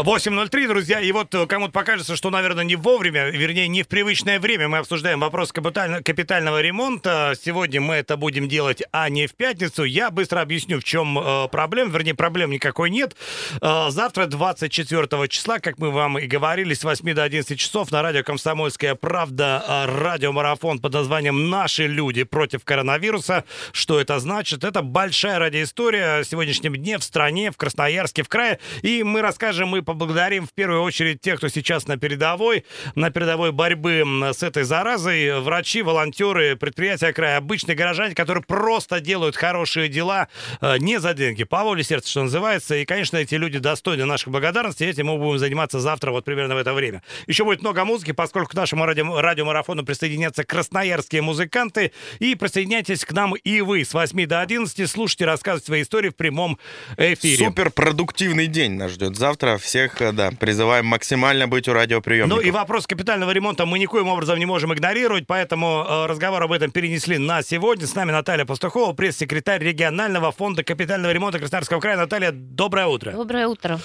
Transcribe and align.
8.03, 0.00 0.68
друзья, 0.68 1.00
и 1.00 1.12
вот 1.12 1.34
э, 1.34 1.46
кому-то 1.46 1.72
покажется, 1.72 2.16
что, 2.16 2.30
наверное, 2.30 2.64
не 2.64 2.76
вовремя, 2.76 3.28
вернее, 3.28 3.68
не 3.68 3.82
в 3.82 3.88
привычное 3.88 4.40
время 4.40 4.66
мы 4.66 4.78
обсуждаем 4.78 5.20
вопрос 5.20 5.52
капиталь... 5.52 6.02
капитального 6.02 6.62
ремонта. 6.62 7.34
Сегодня 7.40 7.80
мы 7.82 7.96
это 7.96 8.16
будем 8.16 8.48
делать, 8.48 8.82
а 8.90 9.10
не 9.10 9.26
в 9.26 9.34
пятницу. 9.34 9.84
Я 9.84 10.10
быстро 10.10 10.40
объясню, 10.40 10.80
в 10.80 10.84
чем 10.84 11.18
э, 11.18 11.48
проблема. 11.48 11.90
Вернее, 11.90 12.14
проблем 12.14 12.50
никакой 12.50 12.88
нет. 12.88 13.16
Э, 13.60 13.90
завтра, 13.90 14.26
24 14.26 15.28
числа, 15.28 15.58
как 15.58 15.78
мы 15.78 15.90
вам 15.90 16.18
и 16.18 16.26
говорили, 16.26 16.72
с 16.72 16.84
8 16.84 17.12
до 17.12 17.22
11 17.22 17.58
часов 17.58 17.90
на 17.90 18.00
радио 18.00 18.22
«Комсомольская 18.22 18.94
правда» 18.94 19.62
э, 19.66 19.84
радиомарафон 19.86 20.78
под 20.78 20.94
названием 20.94 21.50
«Наши 21.50 21.86
люди 21.86 22.22
против 22.22 22.64
коронавируса». 22.64 23.44
Что 23.72 24.00
это 24.00 24.18
значит? 24.20 24.64
Это 24.64 24.80
большая 24.80 25.38
радиоистория 25.38 26.20
о 26.20 26.24
сегодняшнем 26.24 26.76
дне 26.76 26.96
в 26.96 27.04
стране, 27.04 27.50
в 27.50 27.58
Красноярске, 27.58 28.22
в 28.22 28.28
крае. 28.28 28.58
И 28.80 29.02
мы 29.02 29.20
расскажем, 29.20 29.81
поблагодарим 29.84 30.46
в 30.46 30.52
первую 30.52 30.82
очередь 30.82 31.20
тех, 31.20 31.38
кто 31.38 31.48
сейчас 31.48 31.86
на 31.86 31.96
передовой, 31.96 32.64
на 32.94 33.10
передовой 33.10 33.52
борьбы 33.52 34.04
с 34.32 34.42
этой 34.42 34.64
заразой. 34.64 35.40
Врачи, 35.40 35.82
волонтеры, 35.82 36.56
предприятия 36.56 37.12
края, 37.12 37.38
обычные 37.38 37.76
горожане, 37.76 38.14
которые 38.14 38.42
просто 38.42 39.00
делают 39.00 39.36
хорошие 39.36 39.88
дела 39.88 40.28
э, 40.60 40.78
не 40.78 41.00
за 41.00 41.14
деньги, 41.14 41.44
по 41.44 41.62
воле 41.64 41.82
сердца, 41.82 42.10
что 42.10 42.22
называется. 42.22 42.76
И, 42.76 42.84
конечно, 42.84 43.16
эти 43.16 43.34
люди 43.34 43.58
достойны 43.58 44.04
наших 44.04 44.28
благодарностей. 44.28 44.86
Этим 44.86 45.06
мы 45.06 45.18
будем 45.18 45.38
заниматься 45.38 45.80
завтра 45.80 46.10
вот 46.10 46.24
примерно 46.24 46.54
в 46.54 46.58
это 46.58 46.72
время. 46.72 47.02
Еще 47.26 47.44
будет 47.44 47.62
много 47.62 47.84
музыки, 47.84 48.12
поскольку 48.12 48.50
к 48.50 48.54
нашему 48.54 48.84
радио, 48.86 49.20
радиомарафону 49.20 49.84
присоединятся 49.84 50.44
красноярские 50.44 51.22
музыканты. 51.22 51.92
И 52.18 52.34
присоединяйтесь 52.34 53.04
к 53.04 53.12
нам 53.12 53.34
и 53.34 53.60
вы 53.60 53.84
с 53.84 53.94
8 53.94 54.26
до 54.26 54.40
11. 54.40 54.90
Слушайте, 54.90 55.26
рассказывайте 55.26 55.66
свои 55.66 55.82
истории 55.82 56.10
в 56.10 56.16
прямом 56.16 56.58
эфире. 56.96 57.44
Супер 57.44 57.70
продуктивный 57.70 58.46
день 58.46 58.72
нас 58.72 58.92
ждет 58.92 59.16
завтра. 59.16 59.58
Всех, 59.72 60.02
э, 60.02 60.12
да, 60.12 60.30
призываем 60.38 60.84
максимально 60.84 61.48
быть 61.48 61.66
у 61.66 61.72
радиоприемников. 61.72 62.42
Ну 62.42 62.46
и 62.46 62.50
вопрос 62.50 62.86
капитального 62.86 63.30
ремонта 63.30 63.64
мы 63.64 63.78
никоим 63.78 64.06
образом 64.08 64.38
не 64.38 64.44
можем 64.44 64.74
игнорировать, 64.74 65.26
поэтому 65.26 65.86
э, 65.88 66.06
разговор 66.08 66.42
об 66.42 66.52
этом 66.52 66.70
перенесли 66.70 67.16
на 67.16 67.40
сегодня. 67.42 67.86
С 67.86 67.94
нами 67.94 68.12
Наталья 68.12 68.44
Пастухова, 68.44 68.92
пресс-секретарь 68.92 69.62
регионального 69.62 70.30
фонда 70.30 70.62
капитального 70.62 71.10
ремонта 71.10 71.38
Красноярского 71.38 71.80
края. 71.80 71.96
Наталья, 71.96 72.32
доброе 72.34 72.86
утро. 72.86 73.12
Доброе 73.12 73.48
утро. 73.48 73.80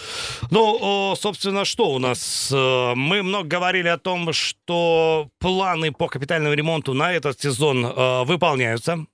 Ну, 0.52 1.15
собственно, 1.15 1.63
что 1.63 1.89
у 1.91 1.99
нас? 1.99 2.49
Э, 2.53 2.93
мы 2.93 3.23
много 3.23 3.47
говорили 3.47 3.88
о 3.88 3.97
том, 3.97 4.33
что 4.33 5.30
планы 5.39 5.93
по 5.93 6.09
капитальному 6.09 6.53
ремонту 6.53 6.93
на 6.93 7.13
этот 7.13 7.39
сезон 7.39 7.85
э, 7.85 8.23
выполняются. 8.25 9.05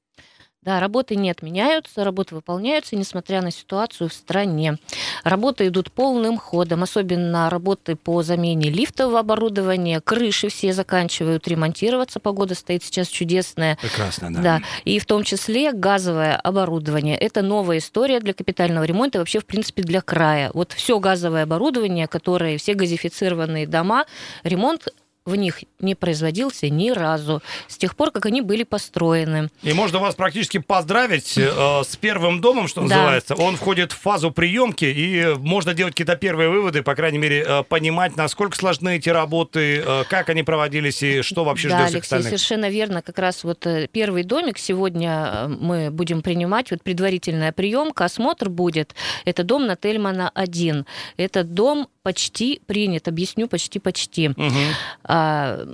Да, 0.66 0.80
работы 0.80 1.16
не 1.16 1.30
отменяются, 1.30 2.06
работы 2.06 2.36
выполняются, 2.36 2.96
несмотря 2.96 3.42
на 3.42 3.52
ситуацию 3.52 4.10
в 4.10 4.14
стране. 4.14 4.78
Работы 5.26 5.68
идут 5.68 5.92
полным 5.92 6.38
ходом, 6.38 6.84
особенно 6.84 7.50
работы 7.50 7.98
по 7.98 8.24
замене 8.24 8.70
лифтового 8.70 9.20
оборудования, 9.20 10.00
крыши 10.00 10.48
все 10.48 10.72
заканчивают 10.72 11.48
ремонтироваться, 11.48 12.22
погода 12.22 12.56
стоит 12.56 12.84
сейчас 12.84 13.10
чудесная. 13.10 13.78
Прекрасно, 13.82 14.34
да. 14.34 14.42
Да, 14.42 14.62
и 14.86 15.00
в 15.00 15.06
том 15.06 15.24
числе 15.24 15.74
газовое 15.74 16.36
оборудование. 16.38 17.18
Это 17.18 17.42
новая 17.42 17.80
история 17.80 18.22
для 18.22 18.34
капитального 18.34 18.86
ремонта, 18.86 19.20
вообще, 19.20 19.40
в 19.40 19.46
принципе, 19.46 19.84
для 19.84 20.00
края. 20.02 20.50
Вот 20.54 20.72
все 20.72 21.00
газовое 21.00 21.44
оборудование, 21.44 22.08
которое, 22.08 22.58
все 22.58 22.74
газифицированные 22.74 23.68
дома, 23.68 24.06
ремонт 24.44 24.88
в 25.26 25.36
них 25.36 25.64
не 25.80 25.96
производился 25.96 26.70
ни 26.70 26.90
разу 26.90 27.42
с 27.68 27.78
тех 27.78 27.96
пор, 27.96 28.12
как 28.12 28.26
они 28.26 28.42
были 28.42 28.64
построены. 28.64 29.50
И 29.62 29.72
можно 29.74 30.00
вас 30.00 30.16
практически 30.16 30.58
поздравить 30.58 31.38
э, 31.38 31.82
с 31.84 31.96
первым 31.96 32.42
домом, 32.42 32.68
что 32.68 32.82
да. 32.82 32.88
называется. 32.88 33.36
Он 33.36 33.56
входит 33.56 33.94
в 33.94 34.00
фазу 34.00 34.32
приемки, 34.32 34.86
и 34.86 35.36
можно 35.38 35.74
делать 35.74 35.94
какие-то 35.94 36.18
первые 36.18 36.50
выводы, 36.50 36.84
по 36.84 36.94
крайней 36.96 37.20
мере, 37.20 37.44
э, 37.48 37.64
понимать, 37.64 38.18
насколько 38.18 38.58
сложны 38.58 38.98
эти 38.98 39.10
работы, 39.10 39.78
э, 39.86 40.04
как 40.10 40.30
они 40.30 40.44
проводились 40.44 41.02
и 41.04 41.22
что 41.22 41.46
вообще 41.46 41.70
да, 41.70 41.76
ждет 41.76 41.96
Алексей, 41.96 42.00
остальных. 42.00 42.28
совершенно 42.28 42.70
верно. 42.70 43.02
Как 43.02 43.18
раз 43.18 43.44
вот 43.46 43.66
э, 43.66 43.88
первый 43.92 44.24
домик 44.24 44.58
сегодня 44.58 45.30
э, 45.32 45.48
мы 45.48 45.90
будем 45.90 46.22
принимать, 46.22 46.72
вот 46.72 46.84
предварительная 46.84 47.54
приемка, 47.54 48.06
осмотр 48.06 48.50
будет. 48.50 48.94
Это 49.24 49.44
дом 49.44 49.68
на 49.68 49.78
Тельмана 49.78 50.30
1. 50.34 50.86
Этот 51.16 51.54
дом 51.54 51.88
почти 52.04 52.62
принят, 52.66 53.08
объясню, 53.08 53.48
почти-почти. 53.48 54.30
Угу. 54.30 54.60
А, 55.06 55.66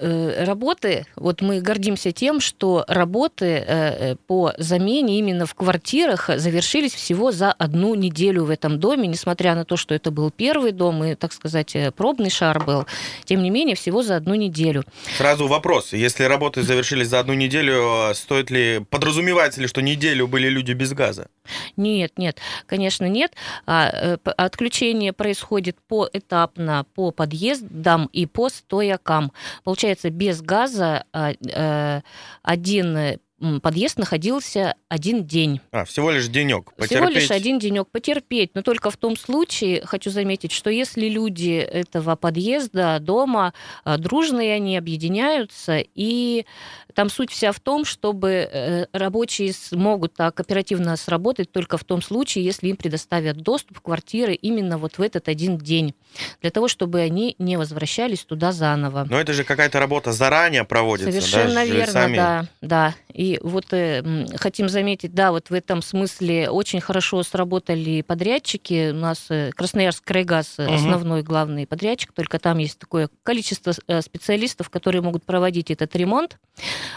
работы, 0.00 1.06
вот 1.16 1.40
мы 1.40 1.60
гордимся 1.60 2.12
тем, 2.12 2.40
что 2.40 2.84
работы 2.88 3.44
э, 3.46 3.62
э, 3.66 4.16
по 4.26 4.52
замене 4.58 5.18
именно 5.18 5.46
в 5.46 5.54
квартирах 5.54 6.30
завершились 6.36 6.94
всего 6.94 7.32
за 7.32 7.52
одну 7.52 7.94
неделю 7.94 8.44
в 8.44 8.50
этом 8.50 8.80
доме, 8.80 9.06
несмотря 9.08 9.54
на 9.54 9.64
то, 9.64 9.76
что 9.76 9.94
это 9.94 10.10
был 10.10 10.30
первый 10.30 10.72
дом 10.72 11.04
и, 11.04 11.14
так 11.14 11.32
сказать, 11.32 11.76
пробный 11.96 12.30
шар 12.30 12.64
был, 12.64 12.86
тем 13.24 13.42
не 13.42 13.50
менее, 13.50 13.76
всего 13.76 14.02
за 14.02 14.16
одну 14.16 14.34
неделю. 14.34 14.84
Сразу 15.16 15.46
вопрос. 15.46 15.92
Если 15.92 16.24
работы 16.24 16.62
завершились 16.62 17.08
за 17.08 17.20
одну 17.20 17.34
неделю, 17.34 18.12
стоит 18.14 18.50
ли, 18.50 18.84
подразумевается 18.90 19.60
ли, 19.60 19.66
что 19.66 19.80
неделю 19.82 20.26
были 20.26 20.48
люди 20.48 20.72
без 20.72 20.92
газа? 20.92 21.28
Нет, 21.76 22.12
нет, 22.16 22.38
конечно, 22.66 23.06
нет. 23.06 23.32
А, 23.66 24.18
отключение 24.36 25.12
происходит 25.12 25.76
поэтапно 25.88 26.86
по 26.94 27.10
подъездам 27.10 28.08
и 28.12 28.26
по 28.26 28.48
стоякам. 28.48 29.32
Получается, 29.64 30.10
без 30.10 30.42
газа 30.42 31.04
а, 31.12 31.32
э, 31.32 32.02
один 32.42 33.18
подъезд 33.62 33.98
находился 33.98 34.74
один 34.88 35.26
день. 35.26 35.60
А, 35.70 35.84
всего 35.84 36.10
лишь 36.10 36.28
денек. 36.28 36.72
Потерпеть. 36.72 36.98
Всего 36.98 37.08
лишь 37.08 37.30
один 37.30 37.58
денек 37.58 37.88
потерпеть. 37.90 38.50
Но 38.54 38.62
только 38.62 38.90
в 38.90 38.96
том 38.96 39.16
случае, 39.16 39.84
хочу 39.84 40.10
заметить, 40.10 40.52
что 40.52 40.70
если 40.70 41.08
люди 41.08 41.58
этого 41.58 42.16
подъезда, 42.16 42.98
дома, 43.00 43.52
а, 43.84 43.98
дружные 43.98 44.54
они 44.54 44.76
объединяются, 44.76 45.78
и 45.94 46.46
там 46.94 47.10
суть 47.10 47.30
вся 47.30 47.52
в 47.52 47.60
том, 47.60 47.84
чтобы 47.84 48.30
э, 48.50 48.86
рабочие 48.92 49.52
смогут 49.52 50.14
так 50.14 50.40
оперативно 50.40 50.96
сработать 50.96 51.52
только 51.52 51.76
в 51.76 51.84
том 51.84 52.00
случае, 52.00 52.44
если 52.44 52.68
им 52.68 52.76
предоставят 52.76 53.36
доступ 53.36 53.78
в 53.78 53.80
квартиры 53.82 54.32
именно 54.32 54.78
вот 54.78 54.96
в 54.96 55.02
этот 55.02 55.28
один 55.28 55.58
день, 55.58 55.94
для 56.40 56.50
того, 56.50 56.68
чтобы 56.68 57.00
они 57.00 57.36
не 57.38 57.58
возвращались 57.58 58.24
туда 58.24 58.50
заново. 58.52 59.06
Но 59.10 59.20
это 59.20 59.34
же 59.34 59.44
какая-то 59.44 59.78
работа 59.78 60.12
заранее 60.12 60.64
проводится, 60.64 61.12
Совершенно 61.12 61.54
да, 61.54 61.64
верно, 61.66 62.16
да, 62.16 62.46
да. 62.62 62.94
И 63.12 63.25
вот 63.42 63.72
э, 63.72 64.26
хотим 64.36 64.68
заметить, 64.68 65.14
да, 65.14 65.30
вот 65.32 65.50
в 65.50 65.54
этом 65.54 65.82
смысле 65.82 66.50
очень 66.50 66.80
хорошо 66.80 67.22
сработали 67.22 68.02
подрядчики. 68.02 68.90
У 68.90 68.96
нас 68.96 69.26
э, 69.30 69.50
Красноярск 69.54 70.04
Крайгаз 70.04 70.58
угу. 70.58 70.72
основной 70.72 71.22
главный 71.22 71.66
подрядчик, 71.66 72.12
только 72.12 72.38
там 72.38 72.58
есть 72.58 72.78
такое 72.78 73.08
количество 73.22 73.72
э, 73.86 74.00
специалистов, 74.02 74.70
которые 74.70 75.02
могут 75.02 75.24
проводить 75.24 75.70
этот 75.70 75.94
ремонт. 75.96 76.38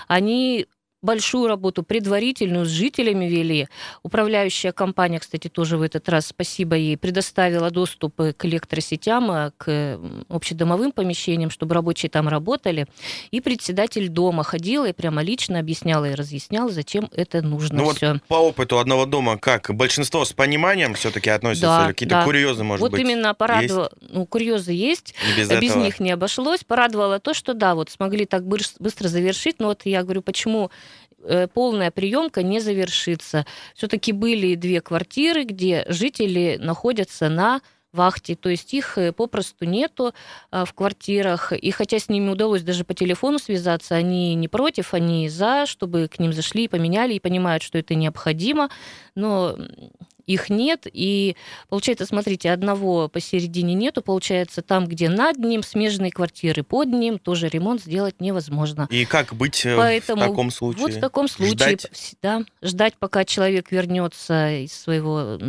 Они 0.07 0.67
большую 1.01 1.47
работу 1.47 1.83
предварительную 1.83 2.65
с 2.65 2.69
жителями 2.69 3.25
вели. 3.25 3.67
Управляющая 4.03 4.71
компания, 4.71 5.19
кстати, 5.19 5.47
тоже 5.47 5.77
в 5.77 5.81
этот 5.81 6.09
раз, 6.09 6.27
спасибо 6.27 6.75
ей, 6.75 6.97
предоставила 6.97 7.71
доступ 7.71 8.15
к 8.15 8.45
электросетям, 8.45 9.31
э, 9.31 9.51
к 9.57 9.99
общедомовым 10.29 10.91
помещениям, 10.91 11.49
чтобы 11.49 11.75
рабочие 11.75 12.09
там 12.09 12.27
работали. 12.27 12.87
И 13.31 13.39
председатель 13.39 14.09
дома 14.09 14.43
ходил 14.43 14.85
и 14.85 14.91
прямо 14.91 15.21
лично 15.21 15.59
объяснял 15.59 16.03
и 16.05 16.11
разъяснял, 16.11 16.69
зачем 16.69 17.09
это 17.13 17.41
нужно 17.41 17.83
ну 17.83 17.93
все. 17.93 18.13
Вот 18.13 18.23
по 18.23 18.35
опыту 18.35 18.79
одного 18.79 19.05
дома, 19.05 19.37
как 19.37 19.73
большинство 19.73 20.25
с 20.25 20.33
пониманием 20.33 20.93
все-таки 20.95 21.29
относятся? 21.29 21.67
Да, 21.67 21.85
или 21.85 21.91
какие-то 21.93 22.15
да. 22.15 22.23
курьезы, 22.25 22.63
может 22.63 22.81
вот 22.81 22.91
быть, 22.91 23.01
Вот 23.01 23.09
именно 23.09 23.33
порадовало, 23.33 23.91
ну, 24.01 24.25
курьезы 24.25 24.73
есть, 24.73 25.15
без, 25.37 25.49
без 25.49 25.75
них 25.75 25.99
не 25.99 26.11
обошлось. 26.11 26.63
Порадовало 26.63 27.19
то, 27.19 27.33
что 27.33 27.53
да, 27.53 27.75
вот 27.75 27.89
смогли 27.89 28.25
так 28.25 28.45
быстро 28.45 29.07
завершить, 29.07 29.59
но 29.59 29.67
вот 29.67 29.85
я 29.85 30.03
говорю, 30.03 30.21
почему 30.21 30.71
полная 31.53 31.91
приемка 31.91 32.43
не 32.43 32.59
завершится. 32.59 33.45
Все-таки 33.75 34.13
были 34.13 34.55
две 34.55 34.81
квартиры, 34.81 35.43
где 35.43 35.85
жители 35.89 36.57
находятся 36.59 37.29
на 37.29 37.61
вахте, 37.91 38.35
то 38.35 38.49
есть 38.49 38.73
их 38.73 38.97
э, 38.97 39.11
попросту 39.11 39.65
нету 39.65 40.13
а, 40.51 40.65
в 40.65 40.73
квартирах. 40.73 41.53
И 41.53 41.71
хотя 41.71 41.99
с 41.99 42.09
ними 42.09 42.29
удалось 42.29 42.61
даже 42.61 42.83
по 42.83 42.93
телефону 42.93 43.39
связаться, 43.39 43.95
они 43.95 44.35
не 44.35 44.47
против, 44.47 44.93
они 44.93 45.27
за, 45.29 45.65
чтобы 45.65 46.07
к 46.07 46.19
ним 46.19 46.33
зашли 46.33 46.65
и 46.65 46.67
поменяли, 46.67 47.13
и 47.13 47.19
понимают, 47.19 47.63
что 47.63 47.77
это 47.77 47.95
необходимо. 47.95 48.69
Но 49.15 49.57
их 50.29 50.49
нет. 50.49 50.85
И 50.85 51.35
получается, 51.69 52.05
смотрите, 52.05 52.51
одного 52.51 53.09
посередине 53.09 53.73
нету, 53.73 54.03
получается, 54.03 54.61
там, 54.61 54.85
где 54.85 55.09
над 55.09 55.37
ним 55.37 55.63
смежные 55.63 56.11
квартиры, 56.11 56.63
под 56.63 56.89
ним 56.89 57.17
тоже 57.17 57.49
ремонт 57.49 57.81
сделать 57.81 58.21
невозможно. 58.21 58.87
И 58.91 59.05
как 59.05 59.33
быть 59.33 59.65
э, 59.65 59.75
Поэтому 59.75 60.21
в 60.21 60.27
таком 60.27 60.51
случае? 60.51 60.81
Вот 60.81 60.93
в 60.93 60.99
таком 60.99 61.27
случае, 61.27 61.55
ждать, 61.55 62.15
да, 62.21 62.43
ждать 62.61 62.93
пока 62.99 63.25
человек 63.25 63.71
вернется 63.71 64.51
из 64.51 64.73
своего 64.73 65.39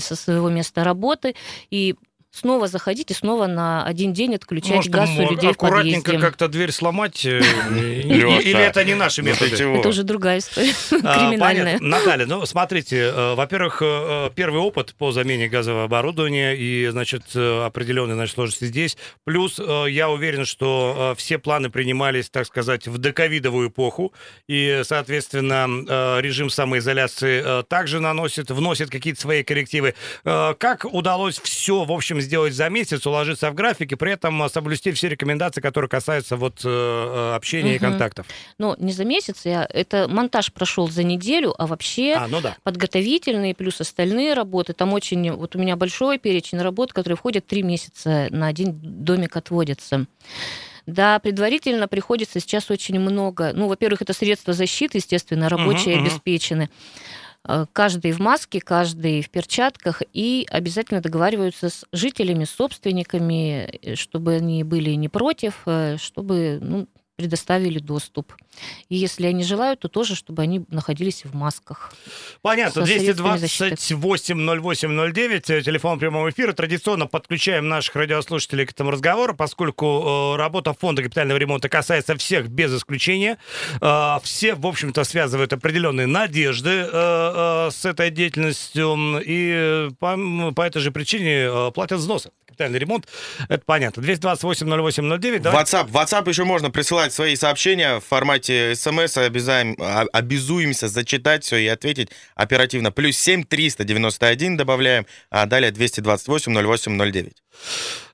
со 0.00 0.14
своего 0.14 0.50
места 0.50 0.84
работы 0.84 1.34
и 1.70 1.94
снова 2.32 2.68
заходить 2.68 3.10
и 3.10 3.14
снова 3.14 3.46
на 3.46 3.84
один 3.84 4.12
день 4.12 4.34
отключать 4.34 4.76
Может, 4.76 4.92
газ 4.92 5.10
у 5.10 5.22
людей 5.22 5.26
в 5.26 5.30
подъезде. 5.34 5.48
аккуратненько 5.48 6.18
как-то 6.18 6.48
дверь 6.48 6.72
сломать? 6.72 7.24
Э, 7.26 7.40
или 7.70 8.60
это 8.60 8.84
не 8.84 8.94
наши 8.94 9.22
методы? 9.22 9.56
Это 9.62 9.88
уже 9.88 10.04
другая 10.04 10.38
история, 10.38 10.72
а, 11.02 11.18
криминальная. 11.30 11.78
Наталья, 11.80 12.26
ну, 12.26 12.46
смотрите, 12.46 12.98
э, 12.98 13.34
во-первых, 13.34 13.82
э, 13.82 14.30
первый 14.34 14.60
опыт 14.60 14.94
по 14.94 15.10
замене 15.10 15.48
газового 15.48 15.84
оборудования 15.84 16.54
и, 16.54 16.88
значит, 16.88 17.24
определенные, 17.34 18.14
значит, 18.14 18.34
сложности 18.34 18.64
здесь. 18.64 18.96
Плюс 19.24 19.58
я 19.58 20.08
уверен, 20.08 20.44
что 20.44 21.14
все 21.16 21.38
планы 21.38 21.70
принимались, 21.70 22.30
так 22.30 22.46
сказать, 22.46 22.86
в 22.86 22.98
доковидовую 22.98 23.70
эпоху, 23.70 24.12
и, 24.48 24.82
соответственно, 24.84 25.66
режим 26.20 26.50
самоизоляции 26.50 27.62
также 27.64 28.00
наносит, 28.00 28.50
вносит 28.50 28.90
какие-то 28.90 29.20
свои 29.20 29.42
коррективы. 29.42 29.94
Как 30.22 30.84
удалось 30.84 31.38
все, 31.40 31.84
в 31.84 31.92
общем, 31.92 32.19
сделать 32.20 32.54
за 32.54 32.68
месяц, 32.68 33.06
уложиться 33.06 33.50
в 33.50 33.54
график 33.54 33.92
и 33.92 33.94
при 33.94 34.12
этом 34.12 34.48
соблюсти 34.48 34.92
все 34.92 35.08
рекомендации, 35.08 35.60
которые 35.60 35.88
касаются 35.88 36.36
вот 36.36 36.60
э, 36.64 37.32
общения 37.34 37.70
угу. 37.70 37.76
и 37.76 37.78
контактов? 37.78 38.26
Ну, 38.58 38.74
не 38.78 38.92
за 38.92 39.04
месяц, 39.04 39.42
я, 39.44 39.66
это 39.68 40.08
монтаж 40.08 40.52
прошел 40.52 40.88
за 40.88 41.02
неделю, 41.02 41.54
а 41.58 41.66
вообще 41.66 42.14
а, 42.14 42.28
ну 42.28 42.40
да. 42.40 42.56
подготовительные 42.62 43.54
плюс 43.54 43.80
остальные 43.80 44.34
работы, 44.34 44.72
там 44.72 44.92
очень, 44.92 45.32
вот 45.32 45.56
у 45.56 45.58
меня 45.58 45.76
большой 45.76 46.18
перечень 46.18 46.60
работ, 46.60 46.92
которые 46.92 47.16
входят 47.16 47.46
три 47.46 47.62
месяца 47.62 48.28
на 48.30 48.46
один 48.46 48.78
домик 48.80 49.36
отводится. 49.36 50.06
Да, 50.86 51.18
предварительно 51.18 51.88
приходится 51.88 52.40
сейчас 52.40 52.70
очень 52.70 52.98
много. 52.98 53.52
Ну, 53.54 53.68
во-первых, 53.68 54.02
это 54.02 54.12
средства 54.12 54.52
защиты, 54.52 54.98
естественно, 54.98 55.48
рабочие 55.48 55.96
uh-huh, 55.96 56.00
обеспечены. 56.00 56.64
Э, 56.64 56.68
каждый 57.72 58.12
в 58.12 58.18
маске, 58.18 58.60
каждый 58.60 59.22
в 59.22 59.30
перчатках, 59.30 60.02
и 60.12 60.46
обязательно 60.50 61.00
договариваются 61.00 61.70
с 61.70 61.84
жителями, 61.92 62.44
с 62.44 62.50
собственниками, 62.50 63.78
э, 63.82 63.94
чтобы 63.94 64.34
они 64.34 64.62
были 64.64 64.90
не 64.90 65.08
против, 65.08 65.62
э, 65.66 65.96
чтобы 65.98 66.58
ну, 66.60 66.88
предоставили 67.20 67.78
доступ. 67.78 68.32
И 68.88 68.96
если 68.96 69.26
они 69.26 69.44
желают, 69.44 69.80
то 69.80 69.88
тоже, 69.88 70.14
чтобы 70.14 70.40
они 70.42 70.64
находились 70.70 71.24
в 71.24 71.34
масках. 71.34 71.92
Понятно. 72.40 72.80
228-08-09, 72.80 75.62
телефон 75.62 75.98
прямого 75.98 76.30
эфира. 76.30 76.54
Традиционно 76.54 77.06
подключаем 77.06 77.68
наших 77.68 77.96
радиослушателей 77.96 78.64
к 78.64 78.70
этому 78.70 78.90
разговору, 78.90 79.36
поскольку 79.36 79.86
э, 79.86 80.36
работа 80.38 80.72
фонда 80.72 81.02
капитального 81.02 81.36
ремонта 81.36 81.68
касается 81.68 82.16
всех 82.16 82.48
без 82.48 82.74
исключения. 82.74 83.36
Э, 83.82 84.16
все, 84.22 84.54
в 84.54 84.66
общем-то, 84.66 85.04
связывают 85.04 85.52
определенные 85.52 86.06
надежды 86.06 86.70
э, 86.70 86.88
э, 86.90 87.68
с 87.70 87.84
этой 87.84 88.10
деятельностью, 88.10 89.20
и 89.22 89.90
по, 89.98 90.16
по 90.56 90.62
этой 90.62 90.80
же 90.80 90.90
причине 90.90 91.42
э, 91.42 91.70
платят 91.74 91.98
взносы 91.98 92.30
капитальный 92.60 92.78
ремонт, 92.78 93.06
это 93.48 93.62
понятно. 93.64 94.02
228-08-09. 94.02 95.42
WhatsApp, 95.42 95.90
WhatsApp 95.90 96.28
еще 96.28 96.44
можно 96.44 96.70
присылать 96.70 97.12
свои 97.12 97.36
сообщения 97.36 97.98
в 97.98 98.04
формате 98.04 98.74
смс, 98.74 99.16
обязаем, 99.16 99.76
а, 99.80 100.04
обязуемся 100.12 100.88
зачитать 100.88 101.44
все 101.44 101.56
и 101.56 101.66
ответить 101.66 102.10
оперативно. 102.34 102.92
Плюс 102.92 103.16
7 103.16 103.44
391 103.44 104.56
добавляем, 104.56 105.06
а 105.30 105.46
далее 105.46 105.70
228-08-09. 105.70 107.28
Э, 107.28 107.30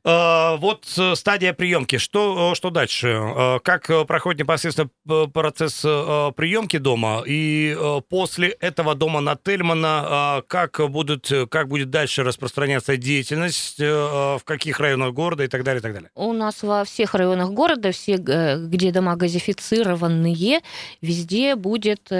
вот 0.06 0.86
э, 0.98 1.14
стадия 1.16 1.52
приемки. 1.52 1.98
Что, 1.98 2.52
э, 2.52 2.54
что 2.54 2.70
дальше? 2.70 3.58
Как 3.64 3.90
проходит 4.06 4.40
непосредственно 4.40 4.88
процесс 5.28 5.80
приемки 5.80 6.78
дома? 6.78 7.22
И 7.26 7.76
после 8.08 8.48
этого 8.48 8.94
дома 8.94 9.20
на 9.20 9.36
Тельмана 9.36 10.42
как, 10.46 10.80
будут, 10.90 11.30
как 11.50 11.68
будет 11.68 11.90
дальше 11.90 12.22
распространяться 12.22 12.96
деятельность, 12.96 13.80
в 13.80 14.40
каких 14.44 14.80
районах 14.80 15.12
города 15.12 15.44
и 15.44 15.48
так 15.48 15.64
далее, 15.64 15.80
и 15.80 15.82
так 15.82 15.92
далее? 15.92 16.10
У 16.14 16.32
нас 16.32 16.62
во 16.62 16.84
всех 16.84 17.14
районах 17.14 17.50
города, 17.50 17.90
все, 17.92 18.16
где 18.16 18.92
дома 18.92 19.16
газифицированные, 19.16 20.60
везде 21.02 21.56
будет, 21.56 22.10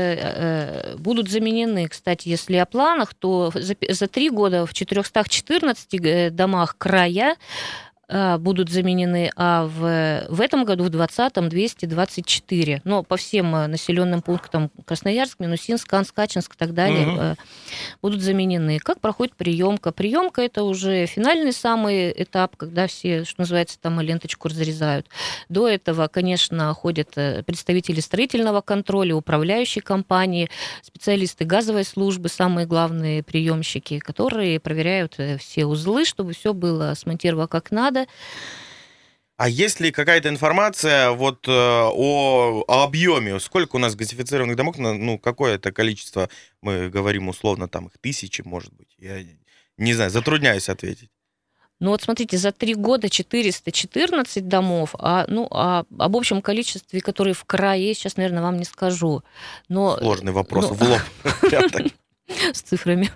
будут 0.99 1.31
заменены. 1.31 1.89
Кстати, 1.89 2.29
если 2.29 2.57
о 2.57 2.67
планах, 2.67 3.15
то 3.15 3.53
за 3.55 4.07
три 4.09 4.31
года 4.31 4.67
в 4.67 4.75
414 4.75 6.35
домах 6.35 6.77
края 6.79 7.07
а, 7.21 7.37
будут 8.09 8.71
заменены, 8.71 9.33
а 9.35 9.67
в, 9.67 10.27
в 10.29 10.41
этом 10.41 10.65
году, 10.65 10.85
в 10.85 10.89
2020-м, 10.89 11.49
224. 11.49 12.83
Но 12.85 13.03
по 13.03 13.17
всем 13.17 13.55
э, 13.57 13.67
населенным 13.67 14.23
пунктам 14.23 14.71
Красноярск, 14.85 15.41
Минусинск, 15.41 15.89
Канск, 15.89 16.15
Качинск 16.15 16.55
и 16.55 16.57
так 16.57 16.73
далее 16.73 17.09
угу. 17.09 17.37
будут 18.03 18.23
заменены. 18.23 18.79
Как 18.79 19.01
проходит 19.01 19.35
приемка? 19.35 19.91
Приемка 19.91 20.43
это 20.43 20.63
уже 20.63 21.07
финальный 21.07 21.53
самый 21.53 22.13
этап, 22.17 22.57
когда 22.57 22.87
все, 22.87 23.25
что 23.25 23.41
называется, 23.41 23.79
там 23.81 24.01
ленточку 24.01 24.49
разрезают. 24.49 25.09
До 25.49 25.67
этого, 25.67 26.07
конечно, 26.07 26.73
ходят 26.75 27.11
э, 27.17 27.43
представители 27.43 28.01
строительного 28.01 28.61
контроля, 28.61 29.17
управляющие 29.17 29.83
компании, 29.83 30.49
специалисты 30.83 31.45
газовой 31.45 31.85
службы, 31.85 32.29
самые 32.29 32.67
главные 32.67 33.25
приемщики, 33.25 33.99
которые 33.99 34.61
проверяют 34.61 35.19
все 35.41 35.67
узлы, 35.67 36.05
чтобы 36.05 36.35
все 36.35 36.53
было 36.53 36.95
смонтировано 36.95 37.49
как 37.49 37.71
надо, 37.71 37.96
надо. 37.97 38.09
А 39.39 39.49
есть 39.51 39.81
ли 39.81 39.93
какая-то 39.93 40.31
информация 40.31 41.11
вот 41.11 41.47
э, 41.47 41.51
о, 41.53 42.65
о 42.67 42.85
объеме? 42.85 43.39
Сколько 43.39 43.77
у 43.77 43.79
нас 43.79 43.95
газифицированных 43.95 44.57
домов? 44.57 44.79
Ну, 44.79 45.19
какое 45.19 45.57
это 45.57 45.73
количество? 45.73 46.31
Мы 46.63 46.89
говорим 46.89 47.29
условно, 47.29 47.69
там 47.69 47.89
их 47.89 47.99
тысячи, 48.01 48.41
может 48.43 48.73
быть. 48.73 48.95
Я 48.99 49.23
не 49.77 49.93
знаю, 49.93 50.11
затрудняюсь 50.11 50.71
ответить. 50.71 51.11
Ну 51.81 51.91
вот 51.91 52.01
смотрите, 52.01 52.39
за 52.39 52.53
три 52.53 52.75
года 52.75 53.11
414 53.11 54.49
домов, 54.49 54.95
а, 54.99 55.27
ну, 55.29 55.47
а 55.51 55.85
об 55.99 56.17
общем 56.17 56.41
количестве, 56.41 57.03
которые 57.03 57.35
в 57.35 57.45
крае, 57.45 57.93
сейчас, 57.93 58.17
наверное, 58.17 58.43
вам 58.43 58.57
не 58.57 58.65
скажу. 58.65 59.23
Но, 59.69 59.99
Сложный 59.99 60.33
вопрос, 60.33 60.71
ну, 60.71 60.75
в 60.75 60.83
лоб. 60.83 61.93
С 62.55 62.63
цифрами. 62.63 63.11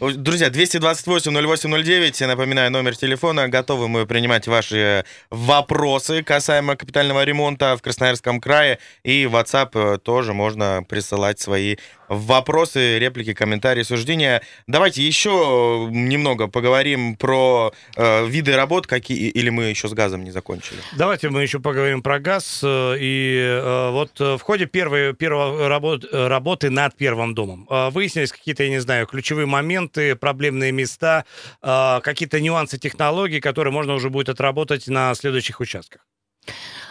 Друзья, 0.00 0.48
228-08-09, 0.48 2.16
я 2.20 2.26
напоминаю, 2.26 2.70
номер 2.70 2.96
телефона. 2.96 3.48
Готовы 3.48 3.88
мы 3.88 4.06
принимать 4.06 4.46
ваши 4.46 5.04
вопросы 5.30 6.22
касаемо 6.22 6.76
капитального 6.76 7.22
ремонта 7.24 7.76
в 7.76 7.82
Красноярском 7.82 8.40
крае. 8.40 8.78
И 9.04 9.26
в 9.26 9.36
WhatsApp 9.36 9.70
э, 9.74 9.98
тоже 9.98 10.32
можно 10.32 10.82
присылать 10.88 11.40
свои 11.40 11.76
вопросы, 12.08 12.98
реплики, 12.98 13.34
комментарии, 13.34 13.82
суждения. 13.82 14.42
Давайте 14.66 15.02
еще 15.02 15.88
немного 15.90 16.48
поговорим 16.48 17.16
про 17.16 17.72
э, 17.96 18.26
виды 18.26 18.56
работ, 18.56 18.86
какие, 18.86 19.28
или 19.28 19.50
мы 19.50 19.64
еще 19.64 19.88
с 19.88 19.92
газом 19.92 20.24
не 20.24 20.30
закончили. 20.30 20.78
Давайте 20.96 21.28
мы 21.30 21.42
еще 21.42 21.60
поговорим 21.60 22.02
про 22.02 22.18
газ. 22.18 22.60
Э, 22.62 22.96
и 22.98 23.38
э, 23.38 23.90
вот 23.90 24.18
в 24.18 24.40
ходе 24.40 24.66
первой, 24.66 25.14
первой 25.14 25.68
работ, 25.68 26.04
работы 26.12 26.70
над 26.70 26.96
первым 26.96 27.34
домом 27.34 27.66
э, 27.70 27.90
выяснились 27.90 28.32
какие-то, 28.32 28.64
я 28.64 28.70
не 28.70 28.80
знаю, 28.80 29.06
ключевые 29.06 29.46
моменты, 29.46 30.16
проблемные 30.16 30.72
места, 30.72 31.24
э, 31.62 32.00
какие-то 32.02 32.40
нюансы 32.40 32.78
технологий, 32.78 33.40
которые 33.40 33.72
можно 33.72 33.94
уже 33.94 34.10
будет 34.10 34.28
отработать 34.28 34.88
на 34.88 35.14
следующих 35.14 35.60
участках. 35.60 36.06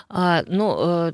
А, 0.09 0.43
ну, 0.47 0.75
э, 0.77 1.05
Э, 1.05 1.13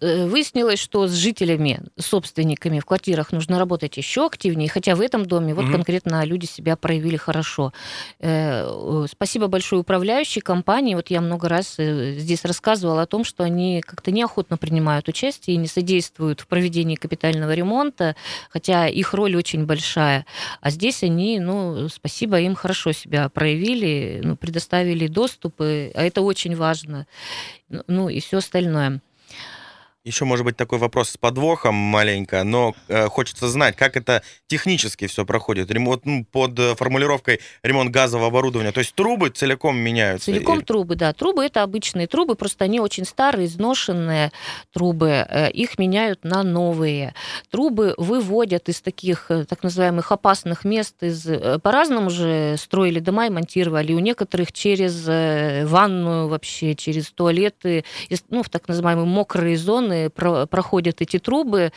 выяснилось, 0.00 0.78
что 0.78 1.06
с 1.06 1.12
жителями, 1.12 1.80
собственниками 1.98 2.80
в 2.80 2.86
квартирах 2.86 3.32
нужно 3.32 3.58
работать 3.58 3.96
еще 3.98 4.26
активнее, 4.26 4.68
хотя 4.68 4.94
в 4.94 5.00
этом 5.00 5.26
доме 5.26 5.54
вот 5.54 5.66
mm-hmm. 5.66 5.72
конкретно 5.72 6.24
люди 6.24 6.46
себя 6.46 6.76
проявили 6.76 7.16
хорошо. 7.16 7.72
Э, 8.20 9.06
спасибо 9.10 9.48
большое 9.48 9.82
управляющей 9.82 10.40
компании. 10.40 10.94
Вот 10.94 11.10
я 11.10 11.20
много 11.20 11.48
раз 11.48 11.74
э, 11.78 12.14
здесь 12.18 12.44
рассказывала 12.44 13.02
о 13.02 13.06
том, 13.06 13.24
что 13.24 13.44
они 13.44 13.82
как-то 13.82 14.10
неохотно 14.10 14.56
принимают 14.56 15.08
участие 15.08 15.56
и 15.56 15.58
не 15.58 15.68
содействуют 15.68 16.40
в 16.40 16.46
проведении 16.46 16.94
капитального 16.94 17.52
ремонта, 17.52 18.16
хотя 18.48 18.88
их 18.88 19.12
роль 19.12 19.36
очень 19.36 19.66
большая. 19.66 20.24
А 20.62 20.70
здесь 20.70 21.02
они, 21.02 21.38
ну, 21.40 21.88
спасибо 21.88 22.40
им 22.40 22.54
хорошо 22.54 22.92
себя 22.92 23.28
проявили, 23.28 24.20
ну, 24.24 24.36
предоставили 24.36 25.08
доступ, 25.08 25.56
а 25.60 25.90
это 25.92 26.22
очень 26.22 26.56
важно. 26.56 27.06
Ну 27.68 28.08
и 28.08 28.20
все 28.20 28.38
остальное. 28.38 29.00
Еще, 30.04 30.26
может 30.26 30.44
быть, 30.44 30.54
такой 30.58 30.78
вопрос 30.78 31.08
с 31.08 31.16
подвохом 31.16 31.74
маленько, 31.74 32.44
но 32.44 32.74
э, 32.88 33.06
хочется 33.08 33.48
знать, 33.48 33.74
как 33.74 33.96
это 33.96 34.22
технически 34.48 35.06
все 35.06 35.24
проходит. 35.24 35.70
Ремонт 35.70 36.04
ну, 36.04 36.26
под 36.30 36.58
э, 36.58 36.74
формулировкой 36.74 37.40
ремонт 37.62 37.90
газового 37.90 38.28
оборудования. 38.28 38.70
То 38.72 38.80
есть 38.80 38.94
трубы 38.94 39.30
целиком 39.30 39.78
меняются? 39.78 40.26
Целиком 40.26 40.58
или... 40.58 40.64
трубы, 40.66 40.96
да. 40.96 41.14
Трубы 41.14 41.42
это 41.42 41.62
обычные 41.62 42.06
трубы, 42.06 42.34
просто 42.34 42.64
они 42.64 42.80
очень 42.80 43.06
старые, 43.06 43.46
изношенные 43.46 44.30
трубы. 44.74 45.26
Э, 45.26 45.50
их 45.50 45.78
меняют 45.78 46.22
на 46.22 46.42
новые. 46.42 47.14
Трубы 47.48 47.94
выводят 47.96 48.68
из 48.68 48.82
таких 48.82 49.30
э, 49.30 49.46
так 49.46 49.62
называемых 49.62 50.12
опасных 50.12 50.66
мест. 50.66 50.96
Из... 51.00 51.26
По-разному 51.62 52.10
же 52.10 52.56
строили 52.58 52.98
дома 52.98 53.28
и 53.28 53.30
монтировали. 53.30 53.94
У 53.94 54.00
некоторых 54.00 54.52
через 54.52 55.06
ванную 55.66 56.28
вообще, 56.28 56.74
через 56.74 57.10
туалеты, 57.10 57.86
ну, 58.28 58.42
в 58.42 58.50
так 58.50 58.68
называемые 58.68 59.06
мокрые 59.06 59.56
зоны 59.56 59.93
про, 60.14 60.46
проходят 60.46 61.00
эти 61.00 61.18
трубы, 61.18 61.72